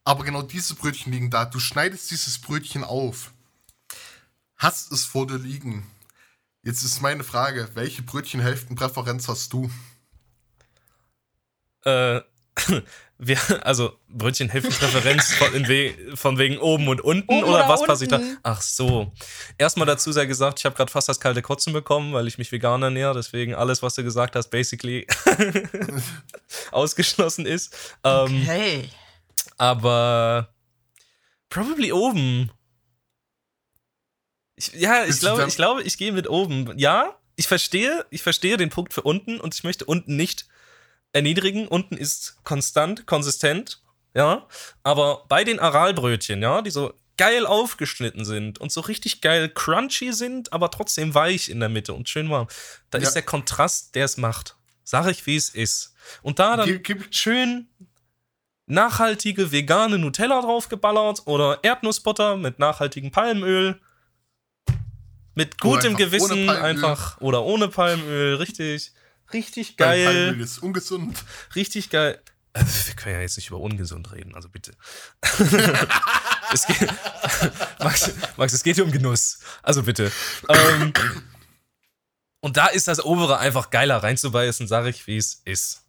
[0.05, 1.45] Aber genau diese Brötchen liegen da.
[1.45, 3.33] Du schneidest dieses Brötchen auf.
[4.61, 5.87] Hast es vor dir liegen.
[6.63, 9.71] Jetzt ist meine Frage, welche Brötchenhälftenpräferenz hast du?
[11.87, 12.21] Äh,
[13.19, 15.65] wir, also Brötchenhälftenpräferenz von,
[16.15, 18.21] von wegen oben und unten Oben oder oder was passiert da?
[18.43, 19.11] Ach so.
[19.57, 22.53] Erstmal dazu sei gesagt, ich habe gerade fast das kalte Kotzen bekommen, weil ich mich
[22.53, 23.15] vegan ernähre.
[23.15, 25.07] Deswegen alles, was du gesagt hast, basically
[26.71, 27.97] ausgeschlossen ist.
[28.05, 28.91] Ähm, Hey.
[29.57, 30.53] Aber
[31.49, 32.51] probably oben.
[34.61, 36.79] Ich, ja, ich glaube, ich glaube, ich gehe mit oben.
[36.79, 40.47] Ja, ich verstehe, ich verstehe den Punkt für unten und ich möchte unten nicht
[41.13, 41.67] erniedrigen.
[41.67, 43.83] Unten ist konstant, konsistent,
[44.15, 44.47] ja.
[44.83, 50.13] Aber bei den Aralbrötchen, ja, die so geil aufgeschnitten sind und so richtig geil crunchy
[50.13, 52.49] sind, aber trotzdem weich in der Mitte und schön warm.
[52.91, 53.05] Da Ja.
[53.05, 54.57] ist der Kontrast, der es macht.
[54.85, 55.95] Sag ich, wie es ist.
[56.23, 57.69] Und da dann Gib- gib- schön
[58.67, 63.81] nachhaltige vegane Nutella draufgeballert oder Erdnussbutter mit nachhaltigem Palmöl.
[65.35, 68.93] Mit gutem einfach Gewissen einfach oder ohne Palmöl, richtig.
[69.33, 70.05] Richtig geil.
[70.05, 71.25] Palmöl ist ungesund.
[71.55, 72.21] Richtig geil.
[72.53, 74.73] Äh, Wir können ja jetzt nicht über ungesund reden, also bitte.
[76.53, 76.89] es geht,
[77.79, 79.39] Max, Max, es geht hier um Genuss.
[79.63, 80.11] Also bitte.
[80.49, 80.93] Ähm,
[82.41, 85.85] und da ist das obere einfach geiler reinzubeißen, sag ich, wie es ist.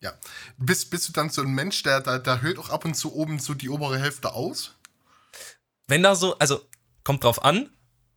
[0.00, 0.12] Ja.
[0.56, 3.14] Bist, bist du dann so ein Mensch, der, der, der hüllt auch ab und zu
[3.14, 4.74] oben so die obere Hälfte aus?
[5.86, 6.60] Wenn da so, also
[7.04, 7.70] kommt drauf an,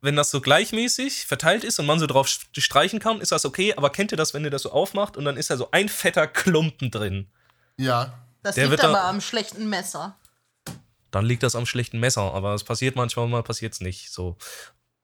[0.06, 3.44] wenn das so gleichmäßig verteilt ist und man so drauf st- streichen kann, ist das
[3.44, 3.74] okay.
[3.76, 5.90] Aber kennt ihr das, wenn ihr das so aufmacht und dann ist da so ein
[5.90, 7.28] fetter Klumpen drin?
[7.76, 8.18] Ja.
[8.42, 10.16] Das Der liegt wird da- aber am schlechten Messer.
[11.10, 12.32] Dann liegt das am schlechten Messer.
[12.32, 14.10] Aber es passiert manchmal, mal passiert es nicht.
[14.10, 14.36] So.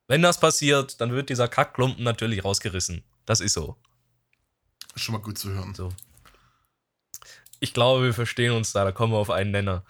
[0.07, 3.03] Wenn das passiert, dann wird dieser Kackklumpen natürlich rausgerissen.
[3.25, 3.77] Das ist so.
[4.95, 5.75] Ist schon mal gut zu hören.
[5.75, 5.89] so.
[7.59, 8.83] Ich glaube, wir verstehen uns da.
[8.83, 9.83] Da kommen wir auf einen Nenner.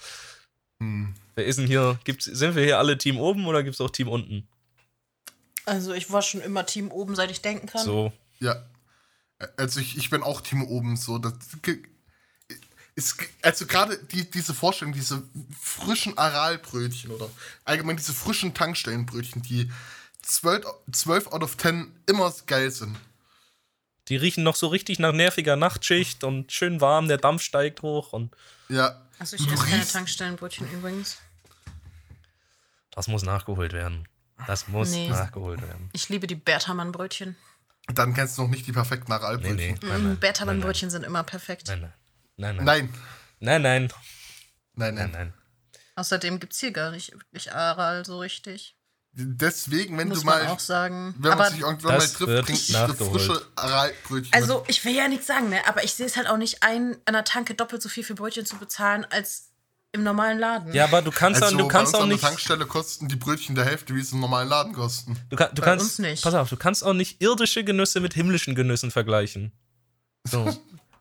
[0.80, 1.16] Hm.
[1.36, 2.00] Wer ist denn hier?
[2.04, 4.48] Gibt's, sind wir hier alle Team oben oder gibt es auch Team unten?
[5.66, 7.84] Also ich war schon immer Team oben, seit ich denken kann.
[7.86, 8.12] So.
[8.40, 8.66] Ja.
[9.58, 11.18] Also ich, ich bin auch Team oben so.
[11.18, 11.84] Das ge-
[12.96, 15.24] ist, also gerade die, diese Vorstellung, diese
[15.60, 17.30] frischen Aralbrötchen oder
[17.66, 19.72] allgemein diese frischen Tankstellenbrötchen, die
[20.22, 22.96] 12, 12 out of 10 immer geil sind.
[24.10, 28.14] Die riechen noch so richtig nach nerviger Nachtschicht und schön warm, der Dampf steigt hoch
[28.14, 28.36] und
[28.70, 29.02] Ja.
[29.20, 31.18] Also ich esse keine Tankstellenbrötchen übrigens.
[32.92, 34.08] das muss nachgeholt werden.
[34.48, 35.10] Das muss Nee.
[35.10, 35.90] nachgeholt werden.
[35.94, 37.36] Ich liebe die Berthamann-Brötchen.
[37.94, 39.56] Dann kennst du noch nicht die perfekten Nee, Aralbrötchen.
[39.58, 39.76] nee.
[39.82, 40.20] Mm, nein.
[40.20, 41.68] Berthamann-Brötchen sind immer perfekt.
[41.68, 41.94] Nein, nein.
[42.38, 42.66] Nein, nein.
[42.66, 42.90] Nein.
[43.40, 43.82] Nein, nein.
[44.76, 45.12] Nein, Nein, nein.
[45.12, 45.34] nein.
[45.96, 48.76] Außerdem gibt es hier gar nicht wirklich Aral so richtig.
[49.16, 51.14] Deswegen, wenn Muss du man mal, auch sagen.
[51.20, 52.18] wenn man sich irgendwann mal trifft,
[52.48, 53.12] trinke ich nachgeholt.
[53.22, 54.34] frische Aralbrötchen.
[54.34, 55.60] also, ich will ja nichts sagen, ne?
[55.68, 58.16] aber ich sehe es halt auch nicht ein, an der Tanke doppelt so viel für
[58.16, 59.52] Brötchen zu bezahlen als
[59.94, 60.74] im normalen Laden.
[60.74, 62.24] Ja, aber du kannst, also auch, du bei kannst uns auch an der nicht.
[62.26, 65.18] Tankstelle kosten die Brötchen der Hälfte, wie es im normalen Laden kosten.
[65.30, 66.24] Du, kann, du Bei kannst, uns nicht.
[66.24, 69.52] pass auf, du kannst auch nicht irdische Genüsse mit himmlischen Genüssen vergleichen.
[70.26, 70.52] So.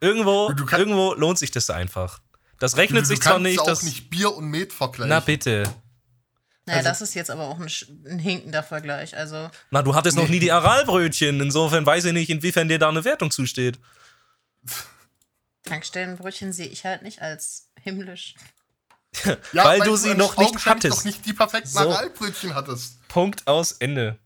[0.01, 2.21] irgendwo, Du- du kann- irgendwo lohnt sich das einfach.
[2.59, 3.83] Das rechnet du, sich du zwar kannst nicht, auch das.
[3.83, 5.09] nicht Bier und Met vergleichen.
[5.09, 5.63] Na bitte.
[6.67, 7.71] Naja, also- das ist jetzt aber auch ein,
[8.07, 9.17] ein hinkender Vergleich.
[9.17, 10.33] Also, Na, du hattest noch Nee.
[10.33, 11.41] nie die Aralbrötchen.
[11.41, 13.81] Insofern weiß ich nicht, inwiefern dir da eine Wertung zusteht.
[15.65, 18.35] Tankstellenbrötchen sehe ich halt nicht als himmlisch.
[19.53, 20.97] Ja, weil du sie noch nicht hattest.
[20.97, 21.81] noch nicht die perfekten So.
[21.91, 23.07] Aralbrötchen hattest.
[23.09, 24.19] Punkt aus Ende.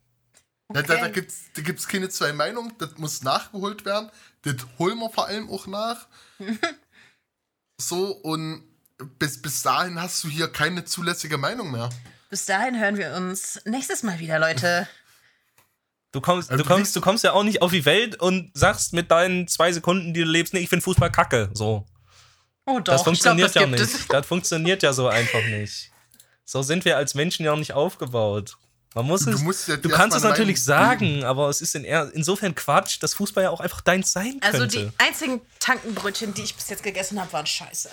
[0.69, 1.13] Da, da, da Okay.
[1.13, 4.11] gibt es da gibt's keine zwei Meinungen, das muss nachgeholt werden.
[4.43, 6.07] Das holen wir vor allem auch nach.
[7.81, 8.65] so, und
[9.19, 11.89] bis, bis dahin hast du hier keine zulässige Meinung mehr.
[12.31, 14.89] Bis dahin hören wir uns nächstes Mal wieder, Leute.
[16.13, 18.51] Du kommst, Also du du kommst, du kommst ja auch nicht auf die Welt und
[18.55, 21.51] sagst mit deinen zwei Sekunden, die du lebst, nee, ich finde Fußball kacke.
[21.53, 21.85] So.
[22.67, 24.01] Oh doch, Das funktioniert glaub, ja das gibt nicht.
[24.03, 24.09] es.
[24.09, 25.91] Das funktioniert ja so einfach nicht.
[26.45, 28.57] So sind wir als Menschen ja auch nicht aufgebaut.
[28.95, 31.85] Man muss Du es, musst ja du kannst es natürlich sagen, aber es ist in,
[31.85, 34.79] eher- insofern Quatsch, dass Fußball ja auch einfach deins sein Also könnte.
[34.87, 37.91] die einzigen Tankenbrötchen, die ich bis jetzt gegessen habe, waren scheiße.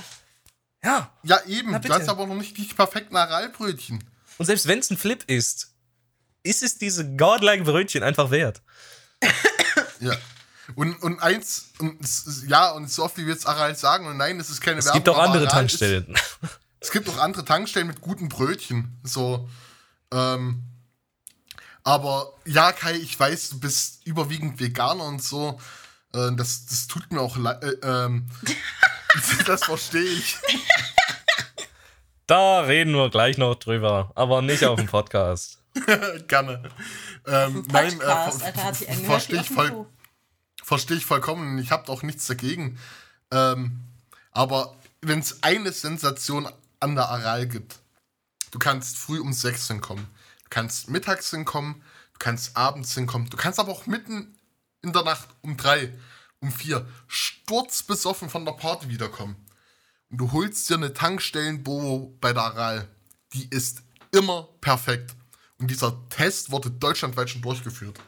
[0.83, 1.11] ja.
[1.23, 1.79] Ja, eben.
[1.81, 4.03] Du hast aber noch nicht die perfekten Aralbrötchen.
[4.37, 5.73] Und selbst wenn es ein Flip ist,
[6.43, 8.61] ist es diese godlike Brötchen einfach wert.
[9.99, 10.15] Ja.
[10.75, 14.07] Und, und eins, und es, ist- ja, und so oft wie wir jetzt Aral sagen,
[14.07, 16.15] und nein, es ist keine Es Werbung, gibt auch andere Aral ist- Tankstellen.
[16.79, 18.99] Es gibt auch andere Tankstellen mit guten Brötchen.
[19.03, 19.49] So,
[20.13, 20.63] ähm,
[21.85, 25.57] aber ja, Kai, ich weiß, du bist überwiegend Veganer und so.
[26.13, 27.63] Äh, das, das tut mir auch leid.
[27.63, 28.29] Äh, ähm,
[29.45, 30.35] das verstehe ich.
[32.27, 35.59] Da reden wir gleich noch drüber, aber nicht auf dem Podcast.
[36.27, 36.63] Gerne.
[37.25, 39.85] Ähm, nein, äh, Podcast, ver- Alter, hat sie angehört verstehe ich, voll,
[40.63, 40.67] Klo.
[40.67, 41.57] versteh ich vollkommen.
[41.59, 42.79] Ich habe auch nichts dagegen.
[43.31, 43.81] Ähm,
[44.31, 46.47] aber wenn es eine Sensation
[46.79, 47.79] an der Aral gibt,
[48.51, 50.07] du kannst früh um sechs hinkommen,
[50.43, 51.75] du kannst mittags hinkommen,
[52.13, 54.37] du kannst abends hinkommen, du kannst aber auch mitten
[54.81, 55.93] in der Nacht um drei,
[56.39, 59.35] um vier sturzbesoffen von der Party wiederkommen.
[60.09, 62.87] Und du holst dir eine Tankstellenboho bei der Aral.
[63.33, 65.15] Die ist immer perfekt.
[65.57, 67.99] Und dieser Test wurde deutschlandweit schon durchgeführt.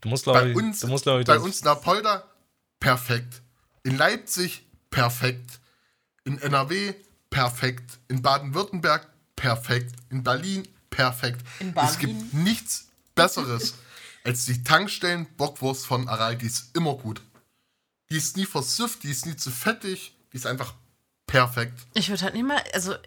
[0.00, 2.24] Du musst, Bei glaube ich, uns, du musst, glaube ich, bei uns in Apolda
[2.80, 3.42] perfekt.
[3.82, 5.60] In Leipzig perfekt.
[6.24, 6.94] In NRW
[7.30, 7.98] perfekt.
[8.08, 9.06] In Baden-Württemberg
[9.36, 9.94] perfekt.
[10.10, 11.40] In Berlin perfekt.
[11.60, 11.98] In es Berlin?
[11.98, 13.74] gibt nichts Besseres
[14.24, 16.36] als die Tankstellen Bockwurst von Aral.
[16.36, 17.20] Die ist immer gut.
[18.10, 20.14] Die ist nie versüfft, die ist nie zu fettig.
[20.32, 20.74] Die ist einfach
[21.26, 21.74] perfekt.
[21.94, 22.98] Ich würde halt nie mal, also äh,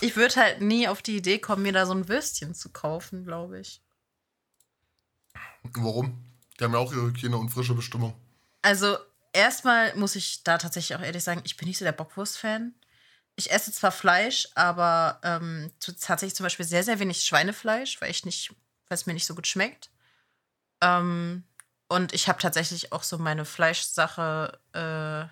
[0.00, 3.24] ich würde halt nie auf die Idee kommen, mir da so ein Würstchen zu kaufen,
[3.24, 3.80] glaube ich.
[5.74, 6.24] Warum?
[6.58, 8.14] Die haben ja auch ihre Hygiene und frische Bestimmung.
[8.62, 8.96] Also
[9.32, 12.74] erstmal muss ich da tatsächlich auch ehrlich sagen, ich bin nicht so der Bockwurst-Fan.
[13.36, 18.24] Ich esse zwar Fleisch, aber ähm, tatsächlich zum Beispiel sehr, sehr wenig Schweinefleisch, weil ich
[18.24, 18.50] nicht,
[18.88, 19.90] weil es mir nicht so gut schmeckt.
[20.80, 21.44] Ähm,
[21.88, 25.28] und ich habe tatsächlich auch so meine Fleischsache äh,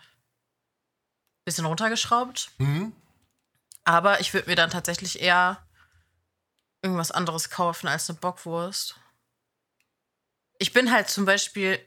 [1.45, 2.51] bisschen runtergeschraubt.
[2.59, 2.93] Mhm.
[3.85, 5.65] Aber ich würde mir dann tatsächlich eher
[6.83, 8.97] irgendwas anderes kaufen als eine Bockwurst.
[10.59, 11.79] Ich bin halt zum Beispiel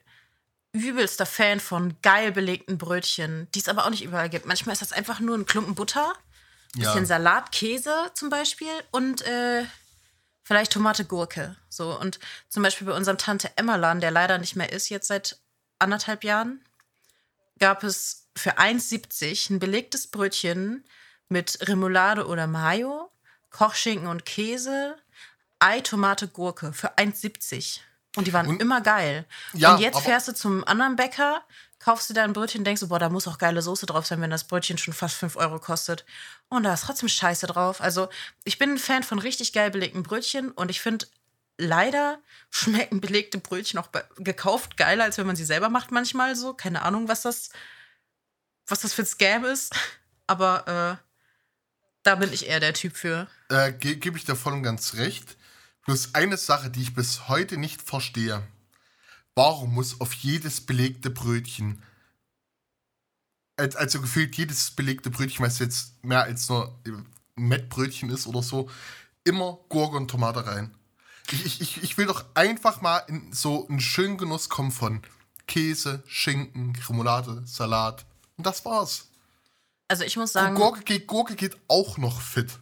[0.72, 4.46] übelster Fan von geil belegten Brötchen, die es aber auch nicht überall gibt.
[4.46, 6.14] Manchmal ist das einfach nur ein Klumpen Butter,
[6.76, 6.82] Ja.
[6.86, 9.66] bisschen Salat, Käse zum Beispiel und äh,
[10.44, 11.56] vielleicht Tomate, Gurke.
[11.70, 15.40] So und zum Beispiel bei unserem Tante Emmerlan, der leider nicht mehr ist jetzt seit
[15.80, 16.64] anderthalb Jahren,
[17.58, 20.86] gab es für 1,70 ein belegtes Brötchen
[21.30, 23.12] mit Remoulade oder Mayo,
[23.50, 24.96] Kochschinken und Käse,
[25.58, 27.80] Ei, Tomate, Gurke für 1,70.
[28.16, 29.26] Und die waren Und- immer geil.
[29.54, 31.44] Ja, und jetzt fährst du zum anderen Bäcker,
[31.78, 34.20] kaufst dir da ein Brötchen, denkst du, boah, da muss auch geile Soße drauf sein,
[34.22, 36.06] wenn das Brötchen schon fast 5 Euro kostet.
[36.50, 37.82] Und da ist trotzdem Scheiße drauf.
[37.82, 38.10] Also,
[38.44, 41.06] ich bin ein Fan von richtig geil belegten Brötchen und ich finde,
[41.58, 46.54] leider schmecken belegte Brötchen auch gekauft geiler, als wenn man sie selber macht manchmal so.
[46.54, 47.50] Keine Ahnung, was das,
[48.68, 49.74] was das für ein Scam ist.
[50.28, 51.06] Aber äh,
[52.04, 53.28] da bin ich eher der Typ für.
[53.50, 55.38] Äh, ge Gebe ich dir voll und ganz recht.
[55.86, 58.46] Bloß eine Sache, die ich bis heute nicht verstehe.
[59.36, 61.82] Warum muss auf jedes belegte Brötchen,
[63.58, 67.06] als- also gefühlt jedes belegte Brötchen, was jetzt mehr als nur ein
[67.36, 68.70] Mettbrötchen ist oder so,
[69.24, 70.76] immer Gurke und Tomate rein?
[71.32, 75.02] Ich, ich, ich, will doch einfach mal in so einen schönen Genuss kommen von
[75.48, 78.06] Käse, Schinken, Remoulade, Salat.
[78.38, 79.10] Und das war's.
[79.88, 82.58] Also ich muss sagen, Gurke geht, Gurke geht auch noch fit.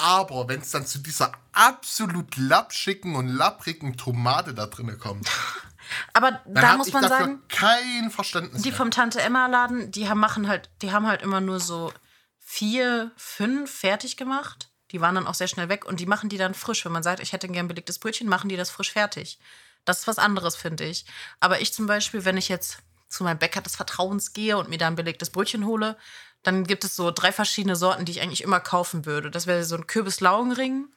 [0.00, 5.28] Aber wenn es dann zu dieser absolut lapschigen und lapprigen Tomate da drinne kommt,
[6.14, 8.78] aber dann da muss ich man dafür sagen, kein Verständnis die mehr.
[8.78, 11.92] vom Tante Emma Laden, die haben machen halt, die haben halt immer nur so
[12.38, 14.70] vier, fünf fertig gemacht.
[14.90, 16.84] Die waren dann auch sehr schnell weg und die machen die dann frisch.
[16.84, 19.38] Wenn man sagt, ich hätte gern belegtes Brötchen, machen die das frisch fertig.
[19.84, 21.04] Das ist was anderes, finde ich.
[21.40, 24.78] Aber ich zum Beispiel, wenn ich jetzt zu meinem Bäcker des Vertrauens gehe und mir
[24.78, 25.96] da ein belegtes Brötchen hole,
[26.42, 29.30] dann gibt es so drei verschiedene Sorten, die ich eigentlich immer kaufen würde.
[29.30, 30.88] Das wäre so ein Kürbis-Laugenring.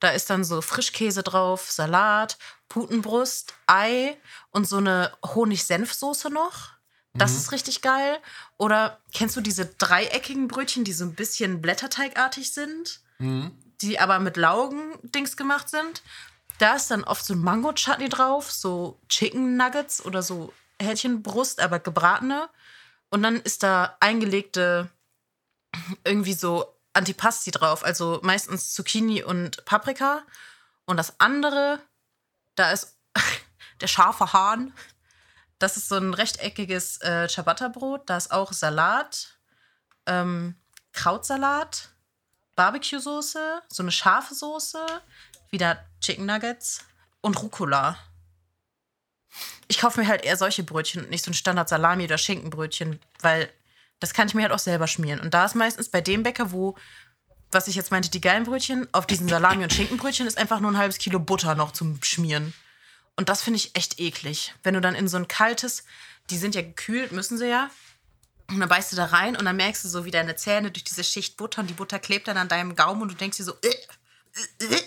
[0.00, 2.38] Da ist dann so Frischkäse drauf, Salat,
[2.68, 4.16] Putenbrust, Ei
[4.50, 6.70] und so eine Honig-Senf-Soße noch.
[7.14, 8.18] Das ist richtig geil.
[8.56, 13.00] Oder kennst du diese dreieckigen Brötchen, die so ein bisschen blätterteigartig sind,
[13.82, 16.02] die aber mit Laugen-Dings gemacht sind?
[16.58, 21.78] Da ist dann oft so ein Mango-Chutney drauf, so Chicken Nuggets oder so Hähnchenbrust, aber
[21.80, 22.48] gebratene.
[23.12, 24.90] Und dann ist da eingelegte
[26.02, 30.22] irgendwie so Antipasti drauf, also meistens Zucchini und Paprika.
[30.86, 31.78] Und das andere,
[32.54, 32.96] da ist
[33.82, 34.72] der scharfe Hahn.
[35.58, 38.08] Das ist so ein rechteckiges äh, Ciabatta-Brot.
[38.08, 39.38] Da ist auch Salat,
[40.06, 40.56] ähm,
[40.92, 41.90] Krautsalat,
[42.56, 44.86] Barbecue-Soße, so eine scharfe Soße,
[45.50, 46.80] wieder Chicken Nuggets
[47.20, 47.98] und Rucola.
[49.68, 53.50] Ich kaufe mir halt eher solche Brötchen und nicht so ein Standard-Salami- oder Schinkenbrötchen, weil
[54.00, 55.20] das kann ich mir halt auch selber schmieren.
[55.20, 56.76] Und da ist meistens bei dem Bäcker, wo,
[57.50, 60.72] was ich jetzt meinte, die geilen Brötchen, auf diesen Salami- und Schinkenbrötchen ist einfach nur
[60.72, 62.52] ein halbes Kilo Butter noch zum Schmieren.
[63.16, 64.54] Und das finde ich echt eklig.
[64.62, 65.84] Wenn du dann in so ein kaltes,
[66.30, 67.70] die sind ja gekühlt, müssen sie ja.
[68.48, 70.84] Und dann beißt du da rein und dann merkst du so, wie deine Zähne durch
[70.84, 73.44] diese Schicht Butter und die Butter klebt dann an deinem Gaumen und du denkst dir
[73.44, 73.68] so, äh,
[74.60, 74.82] äh, äh.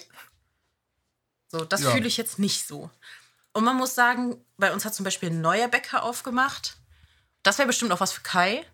[1.48, 1.92] so, das Ja.
[1.92, 2.92] fühle ich jetzt nicht so.
[3.56, 6.76] Und man muss sagen, bei uns hat zum Beispiel ein neuer Bäcker aufgemacht.
[7.42, 8.66] Das wäre bestimmt auch was für Kai,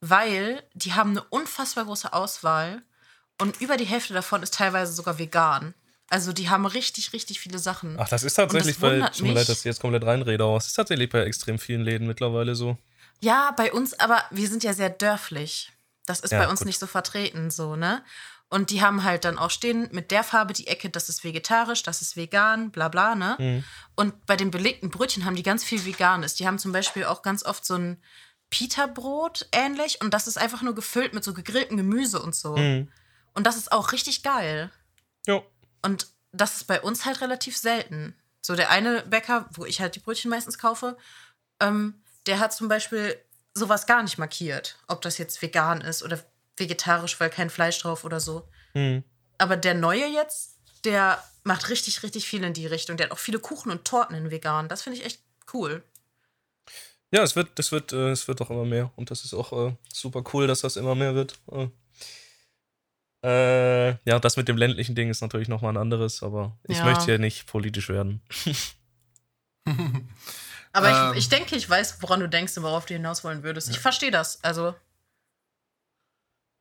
[0.00, 2.82] weil die haben eine unfassbar große Auswahl
[3.40, 5.72] und über die Hälfte davon ist teilweise sogar vegan.
[6.10, 7.96] Also die haben richtig, richtig viele Sachen.
[7.98, 10.58] Ach, das ist tatsächlich das bei, tut mir leid, dass ich jetzt komplett reinrede, aber
[10.58, 12.76] es ist tatsächlich bei extrem vielen Läden mittlerweile so.
[13.20, 15.72] Ja, bei uns, aber wir sind ja sehr dörflich.
[16.04, 16.66] Das ist Ja, bei uns gut.
[16.66, 18.04] nicht so vertreten, so, ne?
[18.50, 21.84] Und die haben halt dann auch stehen mit der Farbe die Ecke, das ist vegetarisch,
[21.84, 23.36] das ist vegan, bla bla, ne?
[23.38, 23.64] Mhm.
[23.94, 26.34] Und bei den belegten Brötchen haben die ganz viel Veganes.
[26.34, 28.02] Die haben zum Beispiel auch ganz oft so ein
[28.50, 32.56] Pita-Brot ähnlich und das ist einfach nur gefüllt mit so gegrilltem Gemüse und so.
[32.56, 32.90] Mhm.
[33.34, 34.70] Und das ist auch richtig geil.
[35.26, 35.44] Jo.
[35.82, 38.16] Und das ist bei uns halt relativ selten.
[38.42, 40.96] So der eine Bäcker, wo ich halt die Brötchen meistens kaufe,
[41.60, 43.16] ähm, der hat zum Beispiel
[43.54, 44.78] sowas gar nicht markiert.
[44.88, 46.18] Ob das jetzt vegan ist oder
[46.60, 48.48] vegetarisch, weil kein Fleisch drauf oder so.
[48.74, 49.02] Mhm.
[49.38, 52.96] Aber der neue jetzt, der macht richtig, richtig viel in die Richtung.
[52.96, 54.68] Der hat auch viele Kuchen und Torten in vegan.
[54.68, 55.20] Das finde ich echt
[55.54, 55.82] cool.
[57.12, 58.92] Ja, es wird, das wird, äh, es wird doch immer mehr.
[58.96, 61.40] Und das ist auch äh, super cool, dass das immer mehr wird.
[61.50, 61.68] Äh,
[63.22, 66.84] äh, ja, das mit dem ländlichen Ding ist natürlich nochmal ein anderes, aber ich Ja.
[66.84, 68.22] möchte hier nicht politisch werden.
[70.72, 71.12] Aber Ähm.
[71.12, 73.68] ich, ich denke, ich weiß, woran du denkst und worauf du hinaus wollen würdest.
[73.70, 74.42] Ich verstehe das.
[74.44, 74.74] Also,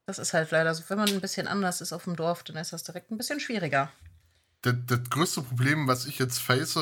[0.10, 0.84] das ist halt leider so.
[0.88, 3.40] Wenn man ein bisschen anders ist auf dem Dorf, dann ist das direkt ein bisschen
[3.40, 3.92] schwieriger.
[4.64, 6.78] Das, das größte Problem, was ich jetzt face,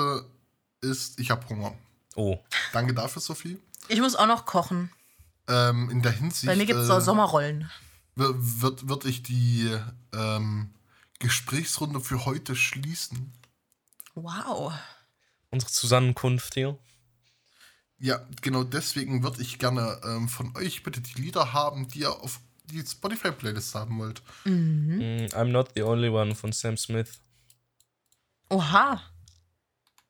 [0.82, 1.76] ist, ich habe Hunger.
[2.16, 2.40] Oh.
[2.74, 3.60] Danke dafür, Sophie.
[3.90, 4.92] Ich muss auch noch kochen.
[5.48, 7.70] Ähm, in der Hinsicht Bei mir gibt es äh, so Sommerrollen.
[8.16, 9.78] wi- wird, wird ich die
[10.14, 10.74] ähm,
[11.20, 13.34] Gesprächsrunde für heute schließen.
[14.16, 14.74] Wow.
[15.52, 16.78] Unsere Zusammenkunft hier.
[18.00, 22.12] Ja, genau deswegen würde ich gerne ähm, von euch bitte die Lieder haben, die ihr
[22.12, 22.40] auf
[22.72, 24.22] die Spotify-Playlist haben wollt.
[24.46, 24.98] Mhm.
[24.98, 27.20] Mm, I'm not the only one von Sam Smith.
[28.50, 29.02] Oha.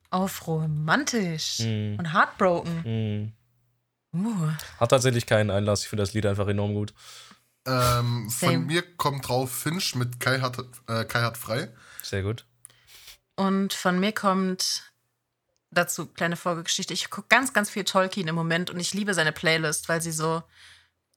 [0.10, 1.60] Auf romantisch.
[1.60, 2.00] Mhm.
[2.00, 3.34] Und heartbroken.
[4.14, 4.26] Mm.
[4.26, 4.52] Uh.
[4.80, 5.84] Hat tatsächlich keinen Einlass.
[5.84, 6.94] Ich finde das Lied einfach enorm gut.
[7.66, 11.70] Ähm, von mir kommt drauf Finch mit Kai hat, äh, Kai hat frei.
[12.02, 12.46] Sehr gut.
[13.36, 14.94] Und von mir kommt
[15.70, 16.94] dazu kleine Folgegeschichte.
[16.94, 20.14] Ich gucke ganz, ganz viel Tolkien im Moment und ich liebe seine Playlist, weil sie
[20.14, 20.44] so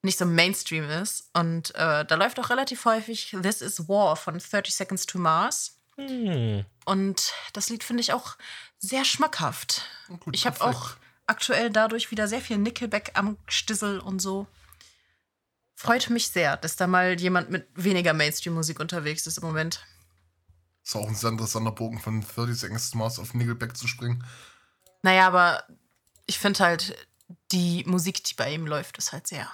[0.03, 1.29] nicht so Mainstream ist.
[1.33, 5.77] Und äh, da läuft auch relativ häufig This is War von 30 Seconds to Mars.
[5.97, 6.65] Hm.
[6.85, 8.37] Und das Lied finde ich auch
[8.79, 9.83] sehr schmackhaft.
[10.21, 10.93] Gut, Ich habe auch
[11.27, 14.47] aktuell dadurch wieder sehr viel Nickelback am Stissel und so.
[15.77, 19.87] Freut mich sehr, dass da mal jemand mit weniger Mainstream-Musik unterwegs ist im Moment.
[20.85, 24.25] Ist auch ein sehr interessanter Bogen von 30 Seconds to Mars auf Nickelback zu springen.
[25.03, 25.65] Naja, aber
[26.27, 27.09] ich finde halt,
[27.53, 29.51] die Musik, die bei ihm läuft, ist halt sehr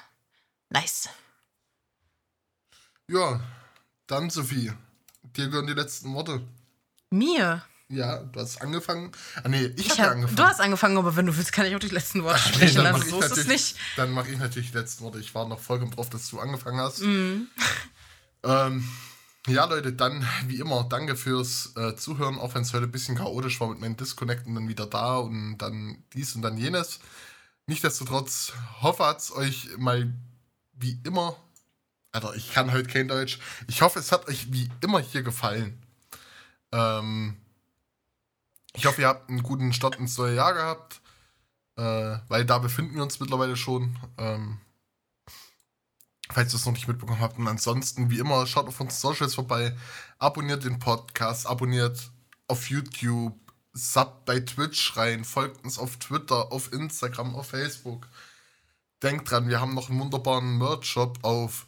[0.70, 1.08] nice.
[3.08, 3.40] Ja,
[4.06, 4.72] dann Sophie.
[5.22, 6.40] Dir gehören die letzten Worte.
[7.10, 7.64] Mir.
[7.88, 9.12] Ja, du hast angefangen.
[9.44, 10.36] Ah, nee, ich, Ich habe hab, angefangen.
[10.36, 12.76] du hast angefangen, aber wenn du willst, kann ich auch die letzten Worte sprechen.
[12.76, 13.76] dann Also mache ich, so ist es natürlich- nicht.
[13.96, 15.20] dann mach ich natürlich die letzten Worte.
[15.20, 17.00] Ich war noch vollkommen drauf, dass du angefangen hast.
[17.02, 17.46] Mhm.
[18.42, 18.88] Ähm,
[19.46, 23.16] ja, Leute, dann wie immer, danke fürs äh, Zuhören, auch wenn es heute ein bisschen
[23.16, 26.98] chaotisch war mit meinen Disconnecten dann wieder da und dann dies und dann jenes.
[27.68, 28.52] Nichtsdestotrotz
[28.82, 30.12] hoffe, hat es euch mal
[30.76, 31.36] wie immer,
[32.12, 33.38] Alter, ich kann heute kein Deutsch.
[33.68, 35.82] Ich hoffe, es hat euch wie immer hier gefallen.
[36.72, 37.36] Ähm,
[38.74, 41.00] ich hoffe, ihr habt einen guten Start ins neue Jahr gehabt,
[41.76, 43.98] äh, weil da befinden wir uns mittlerweile schon.
[44.18, 44.60] Ähm,
[46.30, 47.38] falls ihr es noch nicht mitbekommen habt.
[47.38, 49.76] Und ansonsten, wie immer, schaut auf unseren Socials vorbei,
[50.18, 52.10] abonniert den Podcast, abonniert
[52.48, 53.38] auf YouTube,
[53.72, 58.08] sub bei Twitch rein, folgt uns auf Twitter, auf Instagram, auf Facebook.
[59.02, 61.66] Denkt dran, wir haben noch einen wunderbaren Merch-Shop auf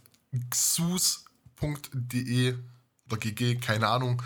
[0.51, 2.55] xus.de
[3.07, 4.23] oder gg, keine Ahnung.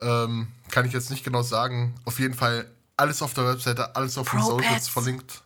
[0.00, 1.94] Ähm, kann ich jetzt nicht genau sagen.
[2.04, 4.42] Auf jeden Fall alles auf der Webseite, alles auf den.
[4.42, 5.42] Socials verlinkt.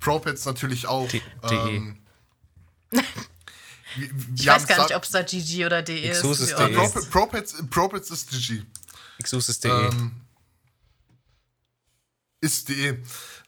[0.00, 1.08] ProPads natürlich auch.
[1.08, 1.76] D- de.
[1.76, 1.98] Ähm,
[2.90, 3.02] wir-
[3.96, 6.18] wir Ich weiß gar nicht, ob es da GG oder DE ist.
[6.18, 6.68] Exos ist DE.
[7.10, 8.62] ProPads, ProPads ist DG.
[9.18, 9.70] Exusis.de.
[9.70, 10.12] Ähm,
[12.40, 13.02] ist DE.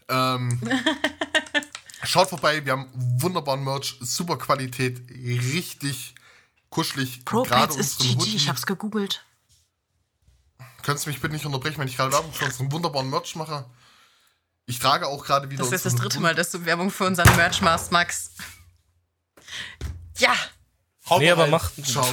[0.08, 0.60] Ähm,
[2.04, 6.14] schaut vorbei, wir haben wunderbaren Merch, super Qualität, richtig
[6.70, 7.24] kuschelig.
[7.24, 8.36] ProPads ist GG, Hoodie.
[8.36, 9.24] ich hab's gegoogelt.
[10.82, 13.64] Könntest du mich bitte nicht unterbrechen, wenn ich gerade Werbung für unseren wunderbaren Merch mache?
[14.66, 15.58] Ich trage auch gerade wieder.
[15.58, 18.32] Das ist jetzt das dritte Mal, dass du Werbung für unseren Merch machst, Max.
[20.18, 20.34] Ja,
[21.08, 21.50] Haut Nee, aber rein.
[21.52, 22.06] mach- Ciao.